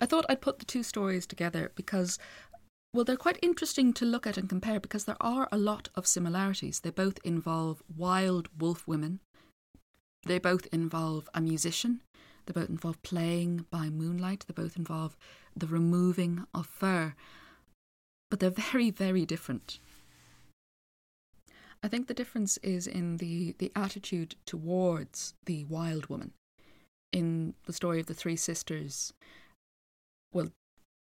I 0.00 0.06
thought 0.06 0.26
I'd 0.28 0.42
put 0.42 0.58
the 0.58 0.64
two 0.64 0.82
stories 0.82 1.26
together 1.26 1.72
because, 1.74 2.18
well, 2.92 3.04
they're 3.04 3.16
quite 3.16 3.38
interesting 3.42 3.92
to 3.94 4.04
look 4.04 4.26
at 4.26 4.36
and 4.36 4.48
compare 4.48 4.78
because 4.78 5.04
there 5.04 5.16
are 5.20 5.48
a 5.50 5.56
lot 5.56 5.88
of 5.94 6.06
similarities. 6.06 6.80
They 6.80 6.90
both 6.90 7.18
involve 7.24 7.82
wild 7.94 8.48
wolf 8.58 8.86
women, 8.86 9.20
they 10.26 10.38
both 10.38 10.66
involve 10.72 11.28
a 11.32 11.40
musician, 11.40 12.02
they 12.46 12.52
both 12.52 12.68
involve 12.68 13.00
playing 13.02 13.66
by 13.70 13.88
moonlight, 13.88 14.44
they 14.46 14.54
both 14.54 14.76
involve 14.76 15.16
the 15.56 15.66
removing 15.66 16.44
of 16.52 16.66
fur, 16.66 17.14
but 18.30 18.40
they're 18.40 18.50
very, 18.50 18.90
very 18.90 19.24
different. 19.24 19.78
I 21.82 21.88
think 21.88 22.06
the 22.06 22.14
difference 22.14 22.56
is 22.58 22.86
in 22.86 23.18
the, 23.18 23.54
the 23.58 23.70
attitude 23.76 24.34
towards 24.44 25.34
the 25.44 25.64
wild 25.64 26.06
woman. 26.06 26.32
In 27.12 27.54
the 27.66 27.72
story 27.72 28.00
of 28.00 28.06
the 28.06 28.14
three 28.14 28.36
sisters, 28.36 29.12
well, 30.32 30.48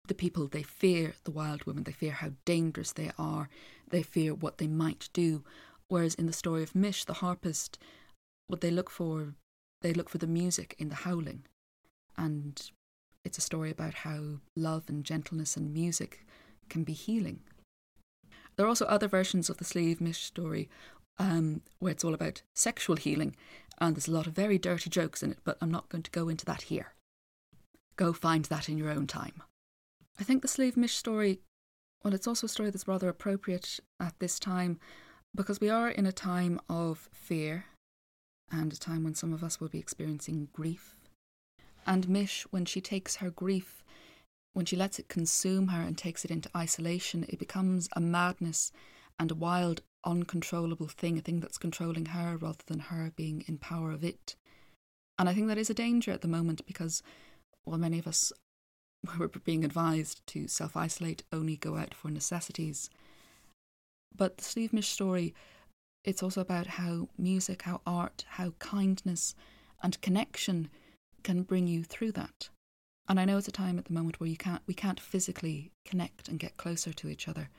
the 0.07 0.13
people, 0.13 0.47
they 0.47 0.63
fear 0.63 1.15
the 1.23 1.31
wild 1.31 1.65
woman, 1.65 1.83
they 1.83 1.91
fear 1.91 2.11
how 2.11 2.31
dangerous 2.45 2.91
they 2.91 3.11
are, 3.17 3.49
they 3.89 4.03
fear 4.03 4.33
what 4.33 4.57
they 4.57 4.67
might 4.67 5.09
do. 5.13 5.43
Whereas 5.87 6.15
in 6.15 6.27
the 6.27 6.33
story 6.33 6.63
of 6.63 6.75
Mish, 6.75 7.05
the 7.05 7.15
harpist, 7.15 7.79
what 8.47 8.61
they 8.61 8.71
look 8.71 8.89
for, 8.89 9.33
they 9.81 9.93
look 9.93 10.09
for 10.09 10.17
the 10.17 10.27
music 10.27 10.75
in 10.77 10.89
the 10.89 10.95
howling. 10.95 11.45
And 12.17 12.69
it's 13.25 13.37
a 13.37 13.41
story 13.41 13.71
about 13.71 13.93
how 13.95 14.39
love 14.55 14.83
and 14.87 15.03
gentleness 15.03 15.57
and 15.57 15.73
music 15.73 16.25
can 16.69 16.83
be 16.83 16.93
healing. 16.93 17.41
There 18.55 18.65
are 18.65 18.69
also 18.69 18.85
other 18.85 19.07
versions 19.07 19.49
of 19.49 19.57
the 19.57 19.65
Slieve 19.65 20.01
Mish 20.01 20.23
story 20.23 20.69
um, 21.19 21.61
where 21.79 21.91
it's 21.91 22.03
all 22.03 22.13
about 22.13 22.41
sexual 22.55 22.95
healing, 22.95 23.35
and 23.79 23.95
there's 23.95 24.07
a 24.07 24.11
lot 24.11 24.27
of 24.27 24.33
very 24.33 24.57
dirty 24.57 24.89
jokes 24.89 25.23
in 25.23 25.31
it, 25.31 25.39
but 25.43 25.57
I'm 25.61 25.71
not 25.71 25.89
going 25.89 26.03
to 26.03 26.11
go 26.11 26.29
into 26.29 26.45
that 26.45 26.63
here. 26.63 26.93
Go 27.95 28.13
find 28.13 28.45
that 28.45 28.69
in 28.69 28.77
your 28.77 28.89
own 28.89 29.07
time. 29.07 29.43
I 30.19 30.23
think 30.23 30.41
the 30.41 30.47
Slieve 30.47 30.77
Mish 30.77 30.95
story, 30.95 31.41
well, 32.03 32.13
it's 32.13 32.27
also 32.27 32.45
a 32.45 32.49
story 32.49 32.69
that's 32.69 32.87
rather 32.87 33.09
appropriate 33.09 33.79
at 33.99 34.13
this 34.19 34.39
time 34.39 34.79
because 35.35 35.59
we 35.59 35.69
are 35.69 35.89
in 35.89 36.05
a 36.05 36.11
time 36.11 36.59
of 36.69 37.09
fear 37.13 37.65
and 38.51 38.73
a 38.73 38.77
time 38.77 39.03
when 39.03 39.13
some 39.13 39.33
of 39.33 39.43
us 39.43 39.59
will 39.59 39.67
be 39.67 39.79
experiencing 39.79 40.47
grief. 40.53 40.95
And 41.85 42.09
Mish, 42.09 42.43
when 42.49 42.65
she 42.65 42.81
takes 42.81 43.17
her 43.17 43.29
grief, 43.29 43.83
when 44.57 44.65
she 44.65 44.75
lets 44.75 44.97
it 44.97 45.07
consume 45.07 45.67
her 45.67 45.83
and 45.83 45.95
takes 45.95 46.25
it 46.25 46.31
into 46.31 46.49
isolation, 46.57 47.23
it 47.29 47.37
becomes 47.37 47.87
a 47.95 48.01
madness 48.01 48.71
and 49.19 49.29
a 49.29 49.35
wild, 49.35 49.83
uncontrollable 50.03 50.87
thing, 50.87 51.15
a 51.19 51.21
thing 51.21 51.39
that's 51.39 51.59
controlling 51.59 52.07
her 52.07 52.37
rather 52.37 52.63
than 52.65 52.79
her 52.79 53.11
being 53.15 53.43
in 53.47 53.59
power 53.59 53.91
of 53.91 54.03
it. 54.03 54.35
And 55.19 55.29
I 55.29 55.35
think 55.35 55.45
that 55.45 55.59
is 55.59 55.69
a 55.69 55.75
danger 55.75 56.09
at 56.09 56.21
the 56.21 56.27
moment 56.27 56.65
because 56.65 57.03
well, 57.67 57.77
many 57.77 57.99
of 57.99 58.07
us 58.07 58.33
were 59.19 59.27
being 59.27 59.63
advised 59.63 60.25
to 60.25 60.47
self 60.47 60.75
isolate, 60.75 61.21
only 61.31 61.55
go 61.55 61.77
out 61.77 61.93
for 61.93 62.09
necessities. 62.09 62.89
But 64.15 64.37
the 64.37 64.43
Sliabh 64.43 64.73
Mish 64.73 64.89
story, 64.89 65.35
it's 66.03 66.23
also 66.23 66.41
about 66.41 66.65
how 66.65 67.09
music, 67.15 67.61
how 67.61 67.81
art, 67.85 68.25
how 68.27 68.55
kindness 68.57 69.35
and 69.83 70.01
connection 70.01 70.69
can 71.21 71.43
bring 71.43 71.67
you 71.67 71.83
through 71.83 72.13
that. 72.13 72.49
And 73.09 73.19
I 73.19 73.25
know 73.25 73.37
it's 73.37 73.47
a 73.47 73.51
time 73.51 73.79
at 73.79 73.85
the 73.85 73.93
moment 73.93 74.19
where 74.19 74.29
you 74.29 74.37
can't 74.37 74.61
we 74.67 74.73
can't 74.73 74.99
physically 74.99 75.71
connect 75.85 76.27
and 76.27 76.39
get 76.39 76.57
closer 76.57 76.91
to 76.93 77.07
each 77.07 77.27
other. 77.27 77.49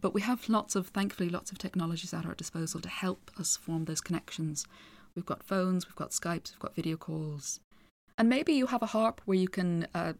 But 0.00 0.14
we 0.14 0.20
have 0.22 0.48
lots 0.48 0.74
of 0.74 0.88
thankfully 0.88 1.28
lots 1.28 1.52
of 1.52 1.58
technologies 1.58 2.12
at 2.12 2.26
our 2.26 2.34
disposal 2.34 2.80
to 2.80 2.88
help 2.88 3.30
us 3.38 3.56
form 3.56 3.84
those 3.84 4.00
connections. 4.00 4.66
We've 5.14 5.26
got 5.26 5.42
phones, 5.42 5.86
we've 5.86 5.96
got 5.96 6.10
Skypes, 6.10 6.52
we've 6.52 6.58
got 6.58 6.74
video 6.74 6.96
calls, 6.96 7.60
and 8.18 8.28
maybe 8.28 8.52
you 8.52 8.66
have 8.66 8.82
a 8.82 8.86
harp 8.86 9.20
where 9.24 9.38
you 9.38 9.48
can 9.48 9.86
uh, 9.94 10.14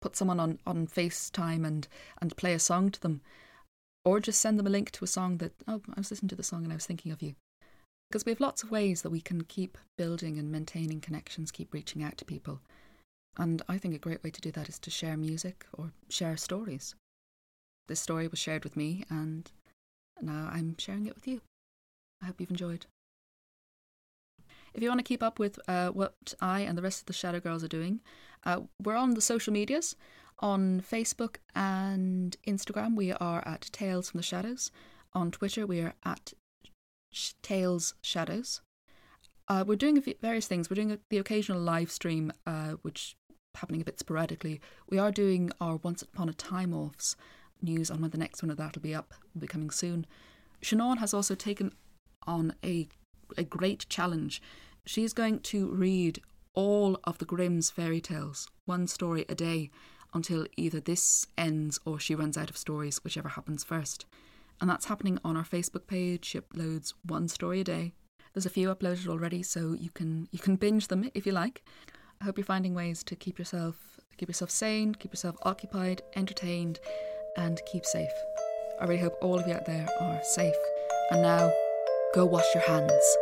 put 0.00 0.16
someone 0.16 0.40
on, 0.40 0.58
on 0.66 0.86
FaceTime 0.86 1.66
and, 1.66 1.86
and 2.20 2.36
play 2.36 2.54
a 2.54 2.58
song 2.58 2.90
to 2.90 3.00
them. 3.00 3.20
Or 4.04 4.18
just 4.18 4.40
send 4.40 4.58
them 4.58 4.66
a 4.66 4.70
link 4.70 4.90
to 4.92 5.04
a 5.04 5.08
song 5.08 5.38
that, 5.38 5.52
oh, 5.68 5.82
I 5.94 6.00
was 6.00 6.10
listening 6.10 6.30
to 6.30 6.36
the 6.36 6.42
song 6.42 6.64
and 6.64 6.72
I 6.72 6.76
was 6.76 6.86
thinking 6.86 7.12
of 7.12 7.22
you. 7.22 7.34
Because 8.08 8.24
we 8.24 8.32
have 8.32 8.40
lots 8.40 8.62
of 8.62 8.70
ways 8.70 9.02
that 9.02 9.10
we 9.10 9.20
can 9.20 9.44
keep 9.44 9.76
building 9.98 10.38
and 10.38 10.50
maintaining 10.50 11.00
connections, 11.00 11.50
keep 11.50 11.72
reaching 11.72 12.02
out 12.02 12.16
to 12.18 12.24
people. 12.24 12.60
And 13.38 13.62
I 13.68 13.78
think 13.78 13.94
a 13.94 13.98
great 13.98 14.22
way 14.22 14.30
to 14.30 14.40
do 14.40 14.50
that 14.52 14.68
is 14.68 14.78
to 14.80 14.90
share 14.90 15.16
music 15.16 15.66
or 15.72 15.92
share 16.08 16.36
stories. 16.36 16.94
This 17.88 18.00
story 18.00 18.28
was 18.28 18.38
shared 18.38 18.64
with 18.64 18.76
me, 18.76 19.04
and 19.08 19.50
now 20.20 20.50
I'm 20.52 20.76
sharing 20.78 21.06
it 21.06 21.14
with 21.14 21.26
you. 21.26 21.40
I 22.22 22.26
hope 22.26 22.40
you've 22.40 22.50
enjoyed. 22.50 22.86
If 24.74 24.82
you 24.82 24.88
want 24.88 25.00
to 25.00 25.04
keep 25.04 25.22
up 25.22 25.38
with 25.38 25.58
uh, 25.66 25.88
what 25.88 26.34
I 26.40 26.60
and 26.60 26.78
the 26.78 26.82
rest 26.82 27.00
of 27.00 27.06
the 27.06 27.12
Shadow 27.12 27.40
Girls 27.40 27.64
are 27.64 27.68
doing, 27.68 28.00
uh, 28.44 28.60
we're 28.82 28.96
on 28.96 29.14
the 29.14 29.20
social 29.20 29.52
medias. 29.52 29.96
On 30.38 30.80
Facebook 30.80 31.36
and 31.54 32.36
Instagram, 32.46 32.96
we 32.96 33.12
are 33.12 33.42
at 33.46 33.68
Tales 33.72 34.10
from 34.10 34.18
the 34.18 34.24
Shadows. 34.24 34.70
On 35.12 35.30
Twitter, 35.30 35.66
we 35.66 35.80
are 35.80 35.94
at 36.04 36.32
Tales 37.42 37.94
Shadows. 38.00 38.62
Uh, 39.48 39.64
we're 39.66 39.74
doing 39.74 40.02
various 40.22 40.46
things. 40.46 40.70
We're 40.70 40.76
doing 40.76 40.98
the 41.08 41.18
occasional 41.18 41.60
live 41.60 41.90
stream, 41.90 42.32
uh, 42.46 42.74
which 42.82 43.16
happening 43.54 43.80
a 43.80 43.84
bit 43.84 43.98
sporadically. 43.98 44.60
We 44.88 44.98
are 44.98 45.10
doing 45.10 45.50
our 45.60 45.76
Once 45.76 46.02
Upon 46.02 46.28
a 46.28 46.34
Time 46.34 46.72
offs. 46.74 47.16
News 47.62 47.90
on 47.90 48.00
when 48.00 48.10
the 48.10 48.18
next 48.18 48.42
one 48.42 48.50
of 48.50 48.56
that 48.56 48.74
will 48.74 48.82
be 48.82 48.94
up 48.94 49.12
will 49.34 49.42
be 49.42 49.46
coming 49.46 49.70
soon. 49.70 50.06
Shannon 50.62 50.98
has 50.98 51.12
also 51.12 51.34
taken 51.34 51.72
on 52.26 52.54
a 52.64 52.88
a 53.36 53.44
great 53.44 53.86
challenge. 53.88 54.42
She 54.86 55.04
is 55.04 55.12
going 55.12 55.40
to 55.40 55.68
read 55.68 56.20
all 56.54 56.98
of 57.04 57.18
the 57.18 57.24
Grimm's 57.24 57.70
fairy 57.70 58.00
tales, 58.00 58.48
one 58.64 58.86
story 58.86 59.24
a 59.28 59.34
day, 59.34 59.70
until 60.12 60.46
either 60.56 60.80
this 60.80 61.26
ends 61.38 61.78
or 61.84 62.00
she 62.00 62.14
runs 62.14 62.36
out 62.36 62.50
of 62.50 62.56
stories, 62.56 62.98
whichever 63.04 63.28
happens 63.28 63.62
first. 63.62 64.04
And 64.60 64.68
that's 64.68 64.86
happening 64.86 65.18
on 65.24 65.36
our 65.36 65.44
Facebook 65.44 65.86
page. 65.86 66.24
She 66.24 66.40
uploads 66.40 66.92
one 67.04 67.28
story 67.28 67.60
a 67.60 67.64
day. 67.64 67.92
There's 68.32 68.46
a 68.46 68.50
few 68.50 68.74
uploaded 68.74 69.06
already, 69.06 69.42
so 69.42 69.74
you 69.78 69.90
can 69.90 70.28
you 70.32 70.38
can 70.38 70.56
binge 70.56 70.88
them 70.88 71.10
if 71.14 71.26
you 71.26 71.32
like. 71.32 71.62
I 72.20 72.24
hope 72.24 72.36
you're 72.36 72.44
finding 72.44 72.74
ways 72.74 73.02
to 73.04 73.16
keep 73.16 73.38
yourself 73.38 73.76
keep 74.18 74.28
yourself 74.28 74.50
sane, 74.50 74.94
keep 74.94 75.12
yourself 75.12 75.36
occupied, 75.42 76.02
entertained, 76.14 76.78
and 77.38 77.58
keep 77.72 77.86
safe. 77.86 78.10
I 78.78 78.84
really 78.84 79.00
hope 79.00 79.16
all 79.22 79.38
of 79.38 79.46
you 79.46 79.54
out 79.54 79.64
there 79.64 79.88
are 80.00 80.20
safe. 80.22 80.54
And 81.10 81.22
now 81.22 81.50
Go 82.12 82.26
wash 82.26 82.54
your 82.56 82.64
hands. 82.64 83.16